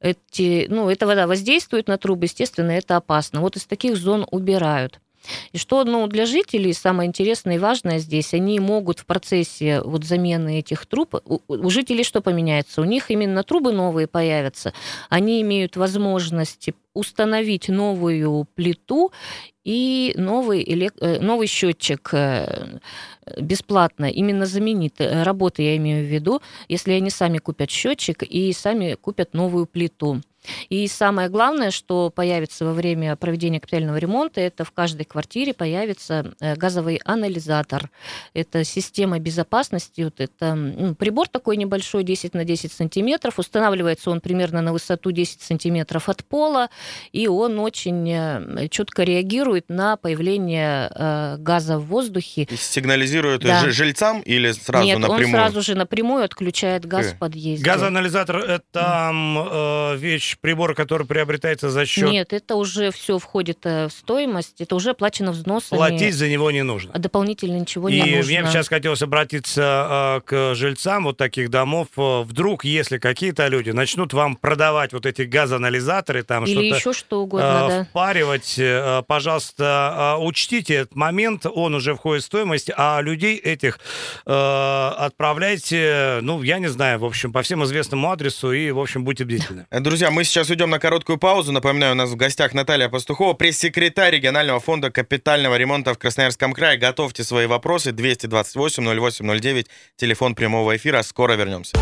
эти, 0.00 0.66
ну, 0.68 0.90
эта 0.90 1.06
вода 1.06 1.26
воздействует 1.26 1.88
на 1.88 1.96
трубы, 1.96 2.26
естественно, 2.26 2.70
это 2.70 2.96
опасно. 2.96 3.40
Вот 3.40 3.56
из 3.56 3.64
таких 3.64 3.96
зон 3.96 4.26
убирают. 4.30 5.00
И 5.52 5.58
что 5.58 5.84
ну, 5.84 6.06
для 6.06 6.26
жителей 6.26 6.72
самое 6.72 7.08
интересное 7.08 7.56
и 7.56 7.58
важное 7.58 7.98
здесь, 7.98 8.34
они 8.34 8.60
могут 8.60 8.98
в 9.00 9.06
процессе 9.06 9.80
вот 9.82 10.04
замены 10.04 10.58
этих 10.58 10.86
труб, 10.86 11.14
у, 11.24 11.40
у 11.48 11.70
жителей 11.70 12.04
что 12.04 12.20
поменяется? 12.20 12.80
У 12.80 12.84
них 12.84 13.10
именно 13.10 13.42
трубы 13.42 13.72
новые 13.72 14.06
появятся, 14.06 14.72
они 15.08 15.40
имеют 15.42 15.76
возможность 15.76 16.70
установить 16.92 17.68
новую 17.68 18.46
плиту 18.54 19.12
и 19.64 20.14
новый. 20.16 20.62
Э, 20.62 21.20
новый 21.20 21.46
счетчик 21.46 22.10
э, 22.12 22.78
бесплатно 23.40 24.06
именно 24.06 24.46
заменит 24.46 25.00
э, 25.00 25.22
работы, 25.22 25.62
я 25.62 25.76
имею 25.76 26.06
в 26.06 26.10
виду, 26.10 26.42
если 26.68 26.92
они 26.92 27.10
сами 27.10 27.38
купят 27.38 27.70
счетчик 27.70 28.22
и 28.22 28.52
сами 28.52 28.94
купят 28.94 29.34
новую 29.34 29.66
плиту. 29.66 30.20
И 30.68 30.86
самое 30.88 31.28
главное, 31.28 31.70
что 31.70 32.10
появится 32.10 32.64
во 32.64 32.72
время 32.72 33.16
проведения 33.16 33.60
капитального 33.60 33.96
ремонта, 33.96 34.40
это 34.40 34.64
в 34.64 34.72
каждой 34.72 35.04
квартире 35.04 35.54
появится 35.54 36.34
э, 36.40 36.56
газовый 36.56 37.00
анализатор. 37.04 37.90
Это 38.34 38.64
система 38.64 39.18
безопасности. 39.18 40.02
Вот 40.02 40.20
это 40.20 40.54
ну, 40.54 40.94
прибор 40.94 41.28
такой 41.28 41.56
небольшой, 41.56 42.04
10 42.04 42.34
на 42.34 42.44
10 42.44 42.72
сантиметров. 42.72 43.38
Устанавливается 43.38 44.10
он 44.10 44.20
примерно 44.20 44.60
на 44.62 44.72
высоту 44.72 45.10
10 45.10 45.40
сантиметров 45.40 46.08
от 46.08 46.24
пола, 46.24 46.68
и 47.12 47.26
он 47.26 47.58
очень 47.58 48.10
э, 48.10 48.68
четко 48.68 49.02
реагирует 49.02 49.68
на 49.68 49.96
появление 49.96 50.90
э, 50.94 51.36
газа 51.38 51.78
в 51.78 51.86
воздухе. 51.86 52.46
Сигнализирует 52.56 53.42
да. 53.42 53.70
жильцам 53.70 54.20
или 54.20 54.52
сразу 54.52 54.84
Нет, 54.84 54.98
напрямую? 54.98 55.26
он 55.26 55.32
сразу 55.32 55.62
же 55.62 55.74
напрямую 55.74 56.24
отключает 56.24 56.86
газ 56.86 57.12
в 57.12 57.18
подъезде. 57.18 57.64
Газоанализатор– 57.64 58.36
это 58.38 59.10
э, 59.12 59.96
вещь 59.96 60.33
прибор, 60.38 60.74
который 60.74 61.06
приобретается 61.06 61.70
за 61.70 61.86
счет... 61.86 62.10
Нет, 62.10 62.32
это 62.32 62.56
уже 62.56 62.90
все 62.90 63.18
входит 63.18 63.58
э, 63.64 63.88
в 63.88 63.92
стоимость, 63.92 64.60
это 64.60 64.74
уже 64.74 64.90
оплачено 64.90 65.32
взносами. 65.32 65.78
Платить 65.78 66.14
за 66.14 66.28
него 66.28 66.50
не 66.50 66.62
нужно. 66.62 66.90
А 66.94 66.98
дополнительно 66.98 67.58
ничего 67.58 67.88
и 67.88 67.94
не 67.94 68.16
нужно. 68.16 68.30
И 68.32 68.38
мне 68.40 68.50
сейчас 68.50 68.68
хотелось 68.68 69.02
обратиться 69.02 70.20
э, 70.26 70.28
к 70.28 70.54
жильцам 70.54 71.04
вот 71.04 71.16
таких 71.16 71.50
домов. 71.50 71.88
Э, 71.96 72.22
вдруг, 72.22 72.64
если 72.64 72.98
какие-то 72.98 73.46
люди 73.48 73.70
начнут 73.70 74.12
вам 74.12 74.36
продавать 74.36 74.92
вот 74.92 75.06
эти 75.06 75.22
газоанализаторы, 75.22 76.22
там 76.22 76.46
что-то... 76.46 76.60
Или 76.60 76.74
еще 76.74 76.92
что 76.92 77.22
угодно, 77.22 77.66
да. 77.68 77.84
Впаривать, 77.84 78.60
пожалуйста, 79.06 80.16
учтите 80.18 80.74
этот 80.74 80.96
момент, 80.96 81.46
он 81.46 81.74
уже 81.74 81.94
входит 81.94 82.24
в 82.24 82.26
стоимость, 82.26 82.70
а 82.76 83.00
людей 83.00 83.36
этих 83.36 83.78
отправляйте, 84.24 86.18
ну, 86.22 86.42
я 86.42 86.58
не 86.58 86.68
знаю, 86.68 86.98
в 86.98 87.04
общем, 87.04 87.32
по 87.32 87.42
всем 87.42 87.62
известному 87.64 88.10
адресу 88.10 88.52
и, 88.52 88.70
в 88.70 88.80
общем, 88.80 89.04
будьте 89.04 89.24
бдительны. 89.24 89.66
Друзья, 89.70 90.10
мы 90.10 90.23
сейчас 90.24 90.50
уйдем 90.50 90.70
на 90.70 90.78
короткую 90.78 91.18
паузу. 91.18 91.52
Напоминаю, 91.52 91.92
у 91.92 91.96
нас 91.96 92.10
в 92.10 92.16
гостях 92.16 92.54
Наталья 92.54 92.88
Пастухова, 92.88 93.34
пресс-секретарь 93.34 94.14
регионального 94.14 94.60
фонда 94.60 94.90
капитального 94.90 95.56
ремонта 95.56 95.94
в 95.94 95.98
Красноярском 95.98 96.52
крае. 96.52 96.78
Готовьте 96.78 97.24
свои 97.24 97.46
вопросы. 97.46 97.90
228-08-09, 97.90 99.66
телефон 99.96 100.34
прямого 100.34 100.76
эфира. 100.76 101.02
Скоро 101.02 101.34
вернемся. 101.34 101.76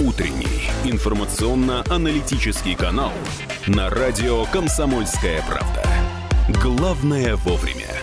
Утренний 0.00 0.70
информационно-аналитический 0.84 2.74
канал 2.74 3.12
на 3.66 3.90
радио 3.90 4.44
«Комсомольская 4.46 5.42
правда». 5.42 5.84
Главное 6.62 7.36
вовремя. 7.36 7.99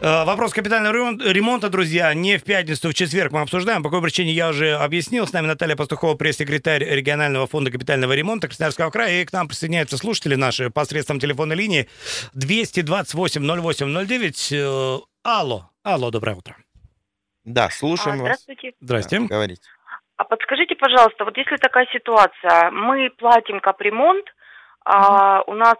Э, 0.00 0.24
вопрос 0.24 0.52
капитального 0.52 0.92
ремонта, 0.92 1.70
друзья, 1.70 2.14
не 2.14 2.38
в 2.38 2.44
пятницу, 2.44 2.88
в 2.88 2.94
четверг 2.94 3.32
мы 3.32 3.40
обсуждаем. 3.40 3.82
По 3.82 3.90
какой 3.90 4.02
причине 4.02 4.30
я 4.30 4.50
уже 4.50 4.76
объяснил. 4.76 5.26
С 5.26 5.32
нами 5.32 5.48
Наталья 5.48 5.74
Пастухова, 5.74 6.14
пресс-секретарь 6.14 6.84
регионального 6.84 7.48
фонда 7.48 7.72
капитального 7.72 8.12
ремонта 8.12 8.46
Красноярского 8.46 8.90
края. 8.90 9.22
И 9.22 9.24
к 9.24 9.32
нам 9.32 9.48
присоединяются 9.48 9.96
слушатели 9.96 10.36
наши 10.36 10.70
посредством 10.70 11.18
телефонной 11.18 11.56
линии 11.56 11.88
228-08-09. 12.36 14.52
Э, 14.52 14.98
алло, 15.24 15.70
алло, 15.82 16.10
доброе 16.12 16.36
утро. 16.36 16.54
Да, 17.44 17.68
слушаем 17.68 18.18
а, 18.18 18.20
здравствуйте. 18.20 18.68
вас. 18.68 18.76
Здравствуйте. 18.80 19.26
Да, 19.26 19.34
говорите. 19.34 19.62
А 20.16 20.22
подскажите, 20.24 20.76
пожалуйста, 20.76 21.24
вот 21.24 21.36
если 21.36 21.56
такая 21.56 21.88
ситуация, 21.92 22.70
мы 22.70 23.10
платим 23.18 23.58
капремонт, 23.58 24.26
а 24.84 25.42
у 25.48 25.54
нас 25.54 25.74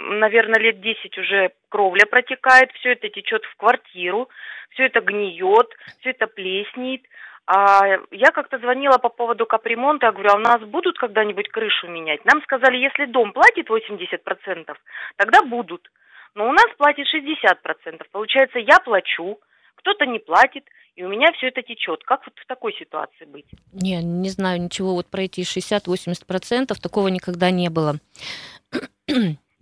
наверное, 0.00 0.60
лет 0.60 0.80
10 0.80 1.18
уже 1.18 1.52
кровля 1.68 2.06
протекает, 2.06 2.72
все 2.72 2.92
это 2.92 3.08
течет 3.08 3.44
в 3.44 3.56
квартиру, 3.56 4.28
все 4.70 4.86
это 4.86 5.00
гниет, 5.00 5.68
все 6.00 6.10
это 6.10 6.26
плеснеет. 6.26 7.02
А 7.46 7.98
я 8.12 8.30
как-то 8.30 8.58
звонила 8.58 8.98
по 8.98 9.08
поводу 9.08 9.44
капремонта, 9.44 10.06
я 10.06 10.12
говорю, 10.12 10.30
а 10.30 10.36
у 10.36 10.40
нас 10.40 10.60
будут 10.62 10.98
когда-нибудь 10.98 11.48
крышу 11.48 11.88
менять? 11.88 12.24
Нам 12.24 12.42
сказали, 12.42 12.76
если 12.76 13.06
дом 13.06 13.32
платит 13.32 13.68
80%, 13.68 14.76
тогда 15.16 15.42
будут. 15.42 15.90
Но 16.34 16.48
у 16.48 16.52
нас 16.52 16.66
платит 16.78 17.06
60%. 17.12 18.04
Получается, 18.12 18.60
я 18.60 18.78
плачу, 18.78 19.40
кто-то 19.74 20.06
не 20.06 20.20
платит, 20.20 20.64
и 20.94 21.02
у 21.02 21.08
меня 21.08 21.32
все 21.32 21.48
это 21.48 21.62
течет. 21.62 22.04
Как 22.04 22.24
вот 22.24 22.34
в 22.38 22.46
такой 22.46 22.72
ситуации 22.74 23.24
быть? 23.24 23.46
Не, 23.72 24.00
не 24.02 24.28
знаю 24.28 24.60
ничего 24.60 24.94
вот 24.94 25.10
про 25.10 25.22
эти 25.22 25.40
60-80%, 25.40 26.80
такого 26.80 27.08
никогда 27.08 27.50
не 27.50 27.68
было. 27.68 27.94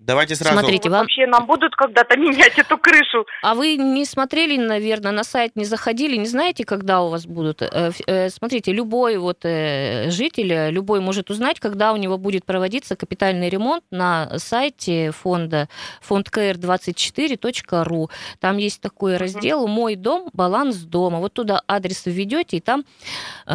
Давайте 0.09 0.35
сразу. 0.37 0.59
Смотрите, 0.59 0.89
вам... 0.89 1.01
Вообще 1.01 1.27
нам 1.27 1.45
будут 1.45 1.77
когда-то 1.77 2.17
менять 2.17 2.59
эту 2.59 2.79
крышу. 2.79 3.27
А 3.43 3.55
вы 3.55 3.77
не 3.77 4.07
смотрели, 4.07 4.57
наверное, 4.57 5.13
на 5.13 5.23
сайт 5.23 5.55
не 5.55 5.67
заходили, 5.67 6.17
не 6.17 6.25
знаете, 6.25 6.65
когда 6.65 7.03
у 7.03 7.11
вас 7.11 7.27
будут? 7.27 7.61
Э, 7.61 7.91
э, 8.07 8.31
смотрите, 8.31 8.73
любой 8.73 9.19
вот 9.19 9.41
э, 9.45 10.09
житель, 10.09 10.71
любой 10.71 11.01
может 11.01 11.29
узнать, 11.29 11.61
когда 11.61 11.93
у 11.93 11.99
него 11.99 12.17
будет 12.17 12.47
проводиться 12.47 12.97
капитальный 12.97 13.51
ремонт 13.51 13.85
на 13.91 14.39
сайте 14.39 15.11
фонда 15.11 15.69
фондкр24.ру. 16.09 18.11
Там 18.41 18.57
есть 18.57 18.81
такой 18.81 19.19
раздел 19.19 19.67
«Мой 19.67 19.95
дом. 19.95 20.31
Баланс 20.33 20.77
дома». 20.77 21.19
Вот 21.19 21.35
туда 21.35 21.61
адрес 21.69 22.07
введете, 22.07 22.57
и 22.57 22.61
там 22.61 22.87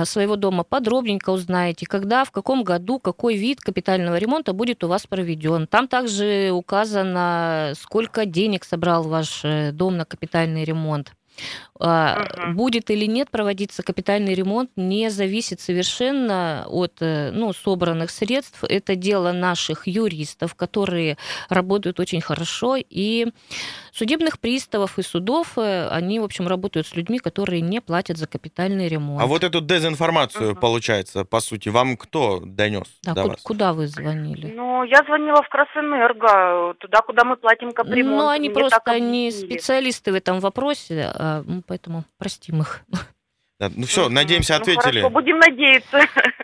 своего 0.03 0.35
дома 0.35 0.63
подробненько 0.63 1.31
узнаете, 1.31 1.87
когда, 1.87 2.25
в 2.25 2.31
каком 2.31 2.63
году, 2.63 2.99
какой 2.99 3.37
вид 3.37 3.59
капитального 3.59 4.17
ремонта 4.17 4.53
будет 4.53 4.83
у 4.83 4.87
вас 4.87 5.07
проведен. 5.07 5.65
Там 5.65 5.87
также 5.87 6.42
указано, 6.51 7.73
сколько 7.79 8.25
денег 8.25 8.63
собрал 8.65 9.03
ваш 9.03 9.41
э, 9.43 9.71
дом 9.71 9.97
на 9.97 10.05
капитальный 10.05 10.63
ремонт. 10.63 11.13
Uh-huh. 11.79 12.53
Будет 12.53 12.89
или 12.89 13.05
нет 13.05 13.29
проводиться 13.29 13.83
капитальный 13.83 14.35
ремонт, 14.35 14.69
не 14.75 15.09
зависит 15.09 15.59
совершенно 15.59 16.65
от 16.67 17.01
э, 17.01 17.31
ну, 17.31 17.51
собранных 17.51 18.11
средств. 18.11 18.63
Это 18.63 18.95
дело 18.95 19.31
наших 19.31 19.87
юристов, 19.87 20.55
которые 20.55 21.17
работают 21.49 21.99
очень 21.99 22.21
хорошо, 22.21 22.77
и 22.77 23.27
судебных 23.91 24.39
приставов 24.39 24.99
и 24.99 25.01
судов. 25.01 25.57
Э, 25.57 25.89
они, 25.89 26.19
в 26.19 26.23
общем, 26.23 26.47
работают 26.47 26.87
с 26.87 26.95
людьми, 26.95 27.19
которые 27.19 27.61
не 27.61 27.81
платят 27.81 28.17
за 28.17 28.27
капитальный 28.27 28.87
ремонт. 28.87 29.21
А 29.21 29.25
вот 29.25 29.43
эту 29.43 29.59
дезинформацию, 29.59 30.51
uh-huh. 30.51 30.59
получается, 30.59 31.25
по 31.25 31.39
сути, 31.39 31.69
вам 31.69 31.97
кто 31.97 32.39
донес? 32.45 32.87
Да, 33.03 33.13
до 33.13 33.23
ку- 33.23 33.29
вас? 33.29 33.41
куда 33.41 33.73
вы 33.73 33.87
звонили? 33.87 34.53
Ну, 34.55 34.83
я 34.83 35.03
звонила 35.05 35.41
в 35.41 35.49
Красэнерго, 35.49 36.75
туда, 36.79 37.01
куда 37.01 37.23
мы 37.23 37.35
платим 37.35 37.71
капремонт. 37.71 38.15
Ну, 38.15 38.27
они 38.29 38.49
Мне 38.49 38.59
просто 38.59 38.99
не 38.99 39.31
специалисты 39.31 40.11
в 40.11 40.15
этом 40.15 40.39
вопросе, 40.39 41.11
а, 41.23 41.45
поэтому 41.67 42.03
простим 42.17 42.61
их. 42.61 42.83
Да, 43.59 43.71
ну 43.75 43.85
все, 43.85 44.09
надеемся, 44.09 44.57
ответили. 44.57 44.99
Ну, 44.99 45.09
хорошо, 45.09 45.09
будем 45.09 45.39
надеяться. 45.39 45.99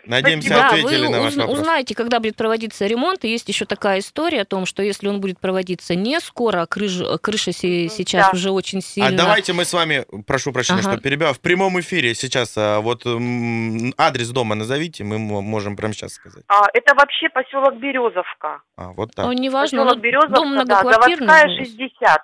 Надеемся, 0.06 0.48
да, 0.50 0.68
ответили 0.68 1.06
вы 1.06 1.12
на 1.12 1.20
ваш 1.20 1.36
вопрос. 1.36 1.58
узнаете, 1.58 1.94
когда 1.94 2.18
будет 2.18 2.34
проводиться 2.36 2.86
ремонт. 2.86 3.24
И 3.24 3.28
есть 3.28 3.48
еще 3.48 3.66
такая 3.66 3.98
история 3.98 4.42
о 4.42 4.44
том, 4.44 4.64
что 4.64 4.82
если 4.82 5.08
он 5.08 5.20
будет 5.20 5.38
проводиться 5.38 5.94
не 5.94 6.18
скоро, 6.20 6.62
а 6.62 6.66
крыша, 6.66 7.18
крыша 7.18 7.52
сейчас 7.52 8.26
да. 8.26 8.30
уже 8.32 8.50
очень 8.50 8.80
сильно... 8.80 9.08
А 9.08 9.12
давайте 9.12 9.52
мы 9.52 9.64
с 9.64 9.72
вами, 9.72 10.06
прошу 10.26 10.52
прощения, 10.52 10.80
ага. 10.80 10.92
что 10.92 11.00
перебиваю, 11.00 11.34
в 11.34 11.40
прямом 11.40 11.78
эфире 11.80 12.14
сейчас 12.14 12.54
а, 12.56 12.80
вот 12.80 13.02
адрес 13.04 14.30
дома 14.30 14.54
назовите, 14.54 15.04
мы 15.04 15.18
можем 15.18 15.76
прямо 15.76 15.92
сейчас 15.92 16.14
сказать. 16.14 16.44
А, 16.48 16.66
это 16.72 16.94
вообще 16.94 17.28
поселок 17.28 17.76
Березовка. 17.76 18.62
А, 18.76 18.92
вот 18.92 19.14
так. 19.14 19.26
Ну, 19.26 19.32
неважно, 19.32 19.84
поселок 19.84 20.00
Березовка, 20.00 20.34
дом 20.34 20.52
многоквартирный. 20.52 21.26
Да, 21.26 21.40
заводская 21.40 21.64
60. 21.66 22.20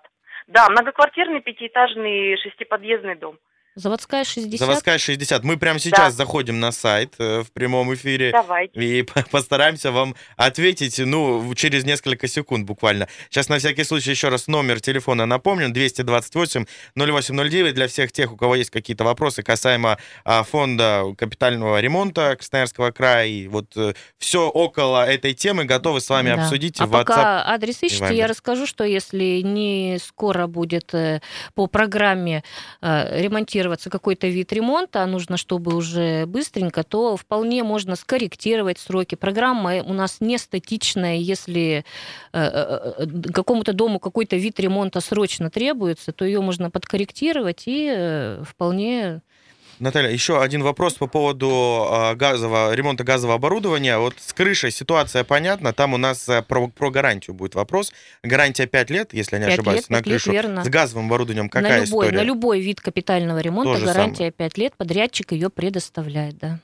Да, 0.46 0.68
многоквартирный 0.68 1.40
пятиэтажный 1.40 2.36
шестиподъездный 2.38 3.16
дом. 3.16 3.38
Заводская 3.76 4.24
60? 4.24 4.58
Заводская 4.58 4.96
60. 4.96 5.44
Мы 5.44 5.58
прямо 5.58 5.78
сейчас 5.78 6.14
да. 6.14 6.24
заходим 6.24 6.60
на 6.60 6.72
сайт 6.72 7.12
э, 7.18 7.42
в 7.42 7.52
прямом 7.52 7.94
эфире. 7.94 8.32
Давайте. 8.32 8.80
И 8.80 9.02
постараемся 9.30 9.92
вам 9.92 10.14
ответить, 10.36 10.98
ну, 10.98 11.54
через 11.54 11.84
несколько 11.84 12.26
секунд 12.26 12.64
буквально. 12.64 13.06
Сейчас 13.28 13.50
на 13.50 13.58
всякий 13.58 13.84
случай 13.84 14.12
еще 14.12 14.30
раз 14.30 14.46
номер 14.46 14.80
телефона 14.80 15.26
напомню. 15.26 15.68
228-0809 15.68 17.72
для 17.72 17.86
всех 17.86 18.12
тех, 18.12 18.32
у 18.32 18.38
кого 18.38 18.54
есть 18.54 18.70
какие-то 18.70 19.04
вопросы 19.04 19.42
касаемо 19.42 19.98
а, 20.24 20.42
фонда 20.42 21.14
капитального 21.18 21.78
ремонта 21.78 22.34
Красноярского 22.36 22.92
края. 22.92 23.26
И 23.26 23.46
вот 23.46 23.76
э, 23.76 23.92
все 24.16 24.48
около 24.48 25.04
этой 25.04 25.34
темы 25.34 25.66
готовы 25.66 26.00
с 26.00 26.08
вами 26.08 26.34
да. 26.34 26.44
обсудить. 26.44 26.80
А 26.80 26.86
пока 26.86 27.46
адрес 27.46 27.82
ищите, 27.82 28.16
я 28.16 28.26
расскажу, 28.26 28.64
что 28.64 28.84
если 28.84 29.42
не 29.44 29.98
скоро 30.02 30.46
будет 30.46 30.94
э, 30.94 31.20
по 31.54 31.66
программе 31.66 32.42
ремонтировать 32.80 33.65
планироваться 33.66 33.90
какой-то 33.90 34.28
вид 34.28 34.52
ремонта, 34.52 35.02
а 35.02 35.06
нужно, 35.06 35.36
чтобы 35.36 35.74
уже 35.74 36.26
быстренько, 36.26 36.82
то 36.84 37.16
вполне 37.16 37.64
можно 37.64 37.96
скорректировать 37.96 38.78
сроки. 38.78 39.16
Программа 39.16 39.82
у 39.82 39.92
нас 39.92 40.20
не 40.20 40.38
статичная. 40.38 41.16
Если 41.16 41.84
э, 42.32 42.38
э, 42.38 43.06
какому-то 43.32 43.72
дому 43.72 43.98
какой-то 43.98 44.36
вид 44.36 44.60
ремонта 44.60 45.00
срочно 45.00 45.50
требуется, 45.50 46.12
то 46.12 46.24
ее 46.24 46.40
можно 46.40 46.70
подкорректировать 46.70 47.64
и 47.66 48.38
вполне 48.44 49.22
Наталья, 49.78 50.10
еще 50.10 50.40
один 50.40 50.62
вопрос 50.62 50.94
по 50.94 51.06
поводу 51.06 51.86
а, 51.90 52.14
газового, 52.14 52.74
ремонта 52.74 53.04
газового 53.04 53.36
оборудования. 53.36 53.98
Вот 53.98 54.14
с 54.18 54.32
крышей 54.32 54.70
ситуация 54.70 55.22
понятна. 55.22 55.72
Там 55.72 55.92
у 55.92 55.98
нас 55.98 56.28
э, 56.28 56.42
про, 56.42 56.68
про 56.68 56.90
гарантию 56.90 57.34
будет 57.34 57.54
вопрос. 57.54 57.92
Гарантия 58.22 58.66
5 58.66 58.90
лет, 58.90 59.12
если 59.12 59.36
я 59.36 59.46
не 59.46 59.52
ошибаюсь, 59.52 59.82
лет, 59.82 59.90
на 59.90 60.02
крышу. 60.02 60.32
Лет, 60.32 60.44
верно. 60.44 60.64
С 60.64 60.68
газовым 60.68 61.06
оборудованием 61.06 61.50
какая 61.50 61.80
на 61.80 61.84
любой, 61.84 62.06
история? 62.06 62.16
На 62.16 62.22
любой 62.22 62.60
вид 62.60 62.80
капитального 62.80 63.38
ремонта 63.38 63.74
Тоже 63.74 63.84
гарантия 63.84 64.16
самое. 64.16 64.32
5 64.32 64.58
лет. 64.58 64.74
Подрядчик 64.76 65.32
ее 65.32 65.50
предоставляет, 65.50 66.38
да. 66.38 66.60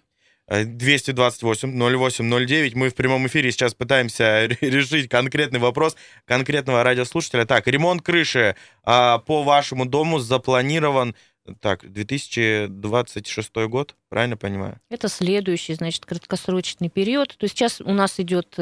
228-08-09. 0.50 2.72
Мы 2.74 2.90
в 2.90 2.94
прямом 2.94 3.26
эфире 3.26 3.50
сейчас 3.52 3.74
пытаемся 3.74 4.46
решить 4.60 5.08
конкретный 5.08 5.60
вопрос 5.60 5.96
конкретного 6.26 6.82
радиослушателя. 6.82 7.46
Так, 7.46 7.66
ремонт 7.66 8.02
крыши 8.02 8.56
а, 8.84 9.18
по 9.18 9.42
вашему 9.42 9.86
дому 9.86 10.18
запланирован 10.18 11.14
так, 11.60 11.90
2026 11.90 13.56
год, 13.68 13.96
правильно 14.08 14.36
понимаю? 14.36 14.80
Это 14.90 15.08
следующий, 15.08 15.74
значит, 15.74 16.06
краткосрочный 16.06 16.88
период. 16.88 17.36
То 17.36 17.44
есть 17.44 17.56
сейчас 17.58 17.80
у 17.80 17.92
нас 17.92 18.20
идет 18.20 18.56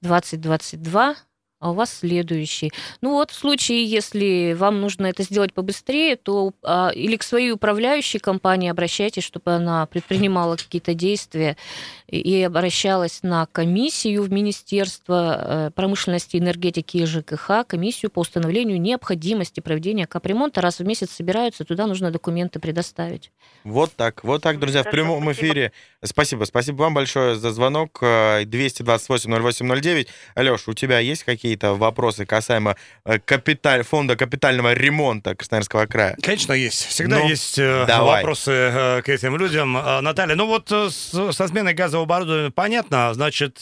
2022 0.00 1.16
а 1.60 1.72
у 1.72 1.74
вас 1.74 1.92
следующий. 1.92 2.72
Ну 3.00 3.12
вот, 3.12 3.30
в 3.30 3.34
случае, 3.34 3.84
если 3.84 4.54
вам 4.56 4.80
нужно 4.80 5.06
это 5.06 5.24
сделать 5.24 5.52
побыстрее, 5.52 6.16
то 6.16 6.52
а, 6.62 6.90
или 6.94 7.16
к 7.16 7.22
своей 7.22 7.52
управляющей 7.52 8.20
компании 8.20 8.70
обращайтесь, 8.70 9.24
чтобы 9.24 9.54
она 9.54 9.84
предпринимала 9.86 10.56
какие-то 10.56 10.94
действия 10.94 11.56
и 12.08 12.42
обращалась 12.42 13.22
на 13.22 13.46
комиссию 13.46 14.22
в 14.22 14.30
Министерство 14.30 15.38
э, 15.38 15.70
промышленности, 15.74 16.38
энергетики 16.38 16.98
и 16.98 17.04
ЖКХ, 17.04 17.66
комиссию 17.66 18.10
по 18.10 18.20
установлению 18.20 18.80
необходимости 18.80 19.60
проведения 19.60 20.06
капремонта. 20.06 20.62
Раз 20.62 20.78
в 20.78 20.84
месяц 20.84 21.10
собираются, 21.10 21.64
туда 21.64 21.86
нужно 21.86 22.10
документы 22.10 22.60
предоставить. 22.60 23.30
Вот 23.64 23.92
так, 23.94 24.24
вот 24.24 24.42
так, 24.42 24.58
друзья, 24.58 24.84
в 24.84 24.90
прямом 24.90 25.30
эфире. 25.32 25.72
Спасибо, 26.02 26.44
спасибо 26.44 26.80
вам 26.82 26.94
большое 26.94 27.36
за 27.36 27.52
звонок. 27.52 27.98
228-08-09. 28.02 30.06
Алеш, 30.34 30.68
у 30.68 30.72
тебя 30.72 31.00
есть 31.00 31.24
какие 31.24 31.47
какие-то 31.48 31.74
вопросы 31.74 32.26
касаемо 32.26 32.76
э, 33.06 33.18
капиталь, 33.24 33.82
фонда 33.82 34.16
капитального 34.16 34.74
ремонта 34.74 35.34
Красноярского 35.34 35.86
края? 35.86 36.14
Конечно, 36.22 36.52
есть. 36.52 36.84
Всегда 36.88 37.20
ну, 37.20 37.28
есть 37.28 37.58
э, 37.58 37.86
давай. 37.86 38.16
вопросы 38.16 38.50
э, 38.50 39.02
к 39.02 39.08
этим 39.08 39.36
людям. 39.38 39.72
Наталья, 39.72 40.34
ну 40.34 40.46
вот 40.46 40.68
со 40.68 41.48
сменой 41.48 41.72
газового 41.72 42.04
оборудования 42.04 42.50
понятно, 42.50 43.14
значит, 43.14 43.60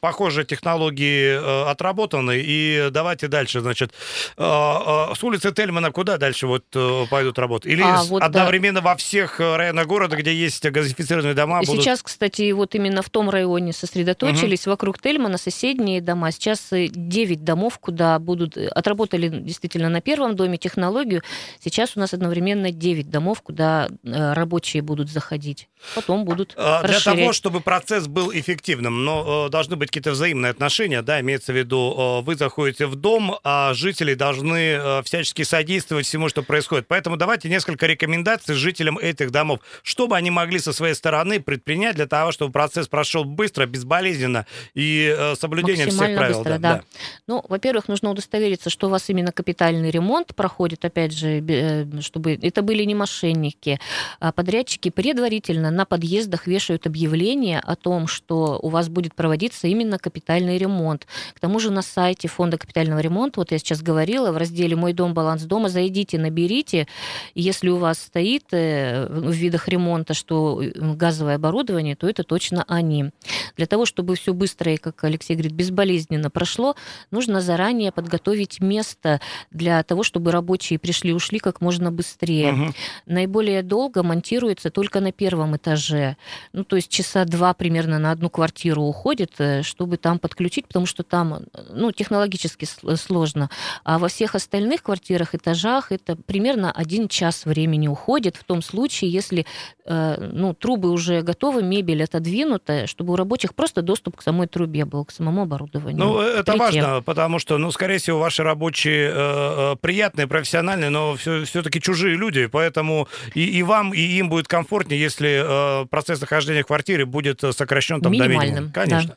похоже, 0.00 0.44
технологии 0.44 1.70
отработаны, 1.70 2.42
и 2.44 2.88
давайте 2.90 3.28
дальше, 3.28 3.60
значит, 3.60 3.92
с 4.36 5.22
улицы 5.22 5.52
Тельмана 5.52 5.92
куда 5.92 6.18
дальше 6.18 6.48
вот 6.48 6.64
пойдут 7.10 7.38
работать? 7.38 7.70
Или 7.70 7.82
а, 7.82 8.02
вот 8.04 8.22
одновременно 8.22 8.80
да. 8.80 8.90
во 8.90 8.96
всех 8.96 9.38
районах 9.38 9.86
города, 9.86 10.16
где 10.16 10.34
есть 10.34 10.68
газифицированные 10.68 11.34
дома? 11.34 11.60
Будут... 11.60 11.82
Сейчас, 11.82 12.02
кстати, 12.02 12.50
вот 12.52 12.74
именно 12.74 13.02
в 13.02 13.10
том 13.10 13.30
районе 13.30 13.72
сосредоточились, 13.72 14.66
угу. 14.66 14.70
вокруг 14.70 15.00
Тельмана 15.00 15.38
соседние 15.38 16.00
дома. 16.00 16.32
Сейчас 16.32 16.72
9 17.08 17.44
домов, 17.44 17.78
куда 17.78 18.18
будут... 18.18 18.56
Э, 18.56 18.68
отработали 18.68 19.28
действительно 19.28 19.88
на 19.88 20.00
первом 20.00 20.36
доме 20.36 20.58
технологию. 20.58 21.22
Сейчас 21.62 21.96
у 21.96 22.00
нас 22.00 22.14
одновременно 22.14 22.70
9 22.70 23.10
домов, 23.10 23.42
куда 23.42 23.88
э, 24.02 24.32
рабочие 24.32 24.82
будут 24.82 25.10
заходить. 25.10 25.68
Потом 25.94 26.24
будут 26.24 26.54
а, 26.56 26.82
Для 26.82 26.96
расширять. 26.96 27.18
того, 27.18 27.32
чтобы 27.32 27.60
процесс 27.60 28.06
был 28.06 28.32
эффективным, 28.32 29.04
но 29.04 29.46
э, 29.46 29.50
должны 29.50 29.76
быть 29.76 29.88
какие-то 29.88 30.12
взаимные 30.12 30.50
отношения, 30.50 31.02
да, 31.02 31.20
имеется 31.20 31.52
в 31.52 31.56
виду, 31.56 32.22
вы 32.24 32.36
заходите 32.36 32.86
в 32.86 32.94
дом, 32.96 33.36
а 33.44 33.74
жители 33.74 34.14
должны 34.14 35.02
всячески 35.04 35.42
содействовать 35.42 36.06
всему, 36.06 36.28
что 36.28 36.42
происходит. 36.42 36.86
Поэтому 36.88 37.16
давайте 37.16 37.48
несколько 37.48 37.86
рекомендаций 37.86 38.54
жителям 38.54 38.98
этих 38.98 39.30
домов, 39.30 39.60
чтобы 39.82 40.16
они 40.16 40.30
могли 40.30 40.58
со 40.58 40.72
своей 40.72 40.94
стороны 40.94 41.40
предпринять 41.40 41.96
для 41.96 42.06
того, 42.06 42.32
чтобы 42.32 42.52
процесс 42.52 42.88
прошел 42.88 43.24
быстро, 43.24 43.66
безболезненно 43.66 44.46
и 44.74 45.34
соблюдением 45.38 45.90
всех 45.90 46.16
правил. 46.16 46.38
Быстро, 46.38 46.58
да, 46.58 46.74
да. 46.74 46.82
Ну, 47.26 47.44
во-первых, 47.48 47.88
нужно 47.88 48.10
удостовериться, 48.10 48.70
что 48.70 48.86
у 48.86 48.90
вас 48.90 49.08
именно 49.10 49.32
капитальный 49.32 49.90
ремонт 49.90 50.34
проходит, 50.34 50.84
опять 50.84 51.12
же, 51.12 51.42
э, 51.46 52.00
чтобы 52.00 52.38
это 52.40 52.62
были 52.62 52.84
не 52.84 52.94
мошенники. 52.94 53.80
А 54.20 54.32
подрядчики 54.32 54.90
предварительно 54.90 55.70
на 55.70 55.84
подъездах 55.84 56.46
вешают 56.46 56.86
объявление 56.86 57.60
о 57.60 57.76
том, 57.76 58.06
что 58.06 58.58
у 58.62 58.68
вас 58.68 58.88
будет 58.88 59.14
проводиться 59.14 59.66
именно 59.66 59.98
капитальный 59.98 60.58
ремонт. 60.58 61.06
К 61.34 61.40
тому 61.40 61.58
же 61.58 61.70
на 61.70 61.82
сайте 61.82 62.28
фонда 62.28 62.58
капитального 62.58 63.00
ремонта, 63.00 63.40
вот 63.40 63.52
я 63.52 63.58
сейчас 63.58 63.82
говорила, 63.82 64.32
в 64.32 64.36
разделе 64.36 64.76
«Мой 64.76 64.92
дом, 64.92 65.14
баланс 65.14 65.42
дома», 65.42 65.68
зайдите, 65.68 66.18
наберите. 66.18 66.86
Если 67.34 67.68
у 67.68 67.76
вас 67.76 67.98
стоит 67.98 68.44
э, 68.52 69.06
в 69.08 69.32
видах 69.32 69.68
ремонта, 69.68 70.14
что 70.14 70.62
э, 70.62 70.72
газовое 70.74 71.36
оборудование, 71.36 71.96
то 71.96 72.08
это 72.08 72.22
точно 72.22 72.64
они. 72.68 73.10
Для 73.56 73.66
того, 73.66 73.86
чтобы 73.86 74.14
все 74.16 74.32
быстро 74.32 74.72
и, 74.72 74.76
как 74.76 75.02
Алексей 75.04 75.34
говорит, 75.34 75.52
безболезненно 75.52 76.30
прошло, 76.30 76.74
нужно 77.10 77.40
заранее 77.40 77.92
подготовить 77.92 78.60
место 78.60 79.20
для 79.50 79.82
того, 79.82 80.02
чтобы 80.02 80.30
рабочие 80.30 80.78
пришли-ушли 80.78 81.38
как 81.38 81.60
можно 81.60 81.90
быстрее. 81.90 82.52
Угу. 82.52 82.74
Наиболее 83.06 83.62
долго 83.62 84.02
монтируется 84.02 84.70
только 84.70 85.00
на 85.00 85.12
первом 85.12 85.56
этаже. 85.56 86.16
Ну, 86.52 86.64
то 86.64 86.76
есть 86.76 86.88
часа 86.88 87.24
два 87.24 87.54
примерно 87.54 87.98
на 87.98 88.10
одну 88.10 88.30
квартиру 88.30 88.82
уходит, 88.82 89.32
э, 89.38 89.62
чтобы 89.62 89.96
там 89.96 90.18
подключить, 90.18 90.66
потому 90.66 90.86
что 90.86 91.02
там, 91.02 91.40
ну, 91.70 91.92
технологически 91.92 92.66
сложно. 92.96 93.50
А 93.84 93.98
во 93.98 94.08
всех 94.08 94.34
остальных 94.34 94.82
квартирах, 94.82 95.34
этажах 95.34 95.92
это 95.92 96.16
примерно 96.16 96.70
один 96.72 97.08
час 97.08 97.44
времени 97.44 97.88
уходит 97.88 98.36
в 98.36 98.44
том 98.44 98.62
случае, 98.62 99.10
если 99.10 99.46
э, 99.84 100.30
ну, 100.32 100.54
трубы 100.54 100.90
уже 100.90 101.22
готовы, 101.22 101.62
мебель 101.62 102.02
отодвинута, 102.04 102.86
чтобы 102.86 103.12
у 103.12 103.16
рабочих 103.16 103.54
просто 103.54 103.82
доступ 103.82 104.16
к 104.16 104.22
самой 104.22 104.46
трубе 104.46 104.84
был, 104.84 105.04
к 105.04 105.10
самому 105.10 105.42
оборудованию. 105.42 106.04
Ну, 106.04 106.18
это 106.18 106.44
Третье. 106.44 106.58
важно, 106.58 106.73
потому 107.04 107.38
что, 107.38 107.58
ну, 107.58 107.70
скорее 107.70 107.98
всего, 107.98 108.18
ваши 108.18 108.42
рабочие 108.42 109.10
э, 109.10 109.12
э 109.14 109.76
приятные, 109.80 110.26
профессиональные, 110.26 110.90
но 110.90 111.14
все, 111.16 111.44
все-таки 111.44 111.80
чужие 111.80 112.16
люди, 112.16 112.46
поэтому 112.46 113.08
и, 113.34 113.44
и 113.44 113.62
вам, 113.62 113.92
и 113.92 114.00
им 114.00 114.28
будет 114.28 114.48
комфортнее, 114.48 115.00
если 115.00 115.82
э, 115.82 115.86
процесс 115.86 116.20
нахождения 116.20 116.62
в 116.62 116.66
квартире 116.66 117.04
будет 117.04 117.40
сокращен 117.40 118.00
там 118.00 118.16
до 118.16 118.28
минимума. 118.28 118.70
Конечно. 118.72 119.16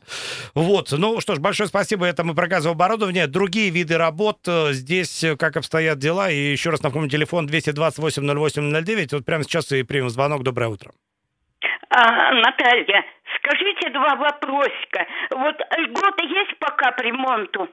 Вот. 0.54 0.92
Ну 0.92 1.20
что 1.20 1.34
ж, 1.34 1.38
большое 1.38 1.68
спасибо. 1.68 2.06
Это 2.06 2.24
мы 2.24 2.34
про 2.34 2.46
газовое 2.46 2.74
оборудование. 2.74 3.26
Другие 3.26 3.70
виды 3.70 3.96
работ 3.96 4.38
э, 4.46 4.72
здесь, 4.72 5.24
э, 5.24 5.36
как 5.36 5.56
обстоят 5.56 5.98
дела. 5.98 6.30
И 6.30 6.52
еще 6.52 6.70
раз 6.70 6.82
напомню, 6.82 7.08
телефон 7.08 7.46
228 7.46 8.22
08 8.26 8.84
09. 8.84 9.12
Вот 9.12 9.24
прямо 9.24 9.44
сейчас 9.44 9.72
и 9.72 9.82
примем 9.82 10.10
звонок. 10.10 10.42
Доброе 10.42 10.68
утро. 10.68 10.92
А, 11.90 12.32
Наталья, 12.34 13.04
скажите 13.36 13.90
два 13.90 14.16
вопросика. 14.16 15.06
Вот 15.30 15.56
льготы 15.76 16.24
есть 16.24 16.58
по 16.58 16.70
капремонту? 16.72 17.68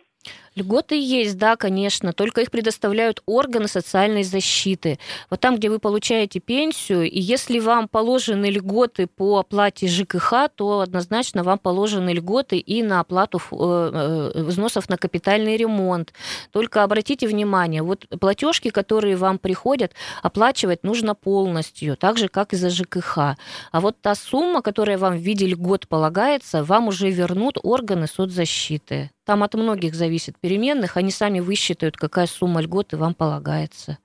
Льготы 0.55 0.95
есть, 0.97 1.37
да, 1.37 1.57
конечно, 1.57 2.13
только 2.13 2.39
их 2.39 2.49
предоставляют 2.49 3.21
органы 3.25 3.67
социальной 3.67 4.23
защиты. 4.23 4.99
Вот 5.29 5.41
там, 5.41 5.57
где 5.57 5.69
вы 5.69 5.79
получаете 5.79 6.39
пенсию, 6.39 7.11
и 7.11 7.19
если 7.19 7.59
вам 7.59 7.89
положены 7.89 8.45
льготы 8.45 9.07
по 9.07 9.39
оплате 9.39 9.87
ЖКХ, 9.87 10.47
то 10.55 10.79
однозначно 10.79 11.43
вам 11.43 11.59
положены 11.59 12.11
льготы 12.11 12.57
и 12.57 12.83
на 12.83 13.01
оплату 13.01 13.41
э, 13.51 14.31
э, 14.33 14.43
взносов 14.43 14.87
на 14.87 14.95
капитальный 14.95 15.57
ремонт. 15.57 16.13
Только 16.51 16.83
обратите 16.83 17.27
внимание, 17.27 17.81
вот 17.83 18.07
платежки, 18.21 18.69
которые 18.69 19.17
вам 19.17 19.39
приходят, 19.39 19.91
оплачивать 20.23 20.83
нужно 20.83 21.15
полностью, 21.15 21.97
так 21.97 22.17
же, 22.17 22.29
как 22.29 22.53
и 22.53 22.55
за 22.55 22.69
ЖКХ. 22.69 23.17
А 23.17 23.37
вот 23.81 23.97
та 24.01 24.15
сумма, 24.15 24.61
которая 24.61 24.97
вам 24.97 25.17
в 25.17 25.21
виде 25.21 25.47
льгот 25.47 25.89
полагается, 25.89 26.63
вам 26.63 26.87
уже 26.87 27.09
вернут 27.09 27.57
органы 27.61 28.07
соцзащиты. 28.07 29.11
Там 29.25 29.41
от 29.41 29.55
многих 29.55 29.95
зависит 29.95 30.39
переменных, 30.39 30.97
они 30.97 31.09
сами 31.09 31.39
высчитают, 31.39 31.97
какая 31.97 32.27
сумма 32.27 32.61
льготы 32.61 32.95
вам 32.95 33.15
полагается. 33.15 33.97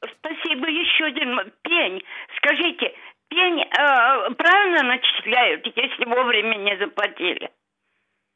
Спасибо. 0.00 0.66
Еще 0.66 1.04
один 1.04 1.38
пень. 1.62 2.02
Скажите, 2.38 2.94
пень 3.28 3.60
э, 3.60 4.34
правильно 4.34 4.82
начисляют, 4.82 5.66
если 5.66 6.04
вовремя 6.06 6.56
не 6.56 6.78
заплатили? 6.78 7.50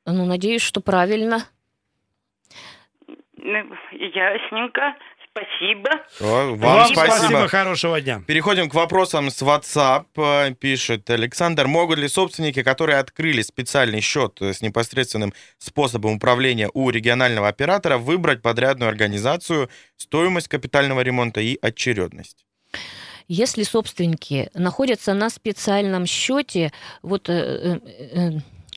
Ну, 0.05 0.27
надеюсь, 0.27 0.63
что 0.63 0.81
правильно. 0.81 1.39
Ну, 3.37 3.77
ясненько. 3.93 4.95
Спасибо. 5.37 5.91
Вам, 6.21 6.57
Вам 6.57 6.89
спасибо. 6.89 7.17
спасибо. 7.17 7.49
Хорошего 7.49 8.01
дня. 8.01 8.23
Переходим 8.27 8.71
к 8.71 8.75
вопросам 8.75 9.31
с 9.31 9.43
WhatsApp. 9.43 10.55
Пишет 10.55 11.11
Александр. 11.11 11.67
Могут 11.67 11.99
ли 11.99 12.09
собственники, 12.09 12.63
которые 12.63 12.99
открыли 12.99 13.43
специальный 13.43 14.01
счет 14.01 14.39
с 14.41 14.63
непосредственным 14.63 15.35
способом 15.59 16.17
управления 16.17 16.71
у 16.73 16.89
регионального 16.89 17.49
оператора, 17.49 17.99
выбрать 17.99 18.41
подрядную 18.41 18.89
организацию, 18.89 19.69
стоимость 19.99 20.49
капитального 20.49 21.03
ремонта 21.03 21.41
и 21.41 21.59
очередность? 21.61 22.47
Если 23.29 23.65
собственники 23.65 24.49
находятся 24.55 25.13
на 25.13 25.29
специальном 25.29 26.07
счете, 26.07 26.73
вот 27.03 27.29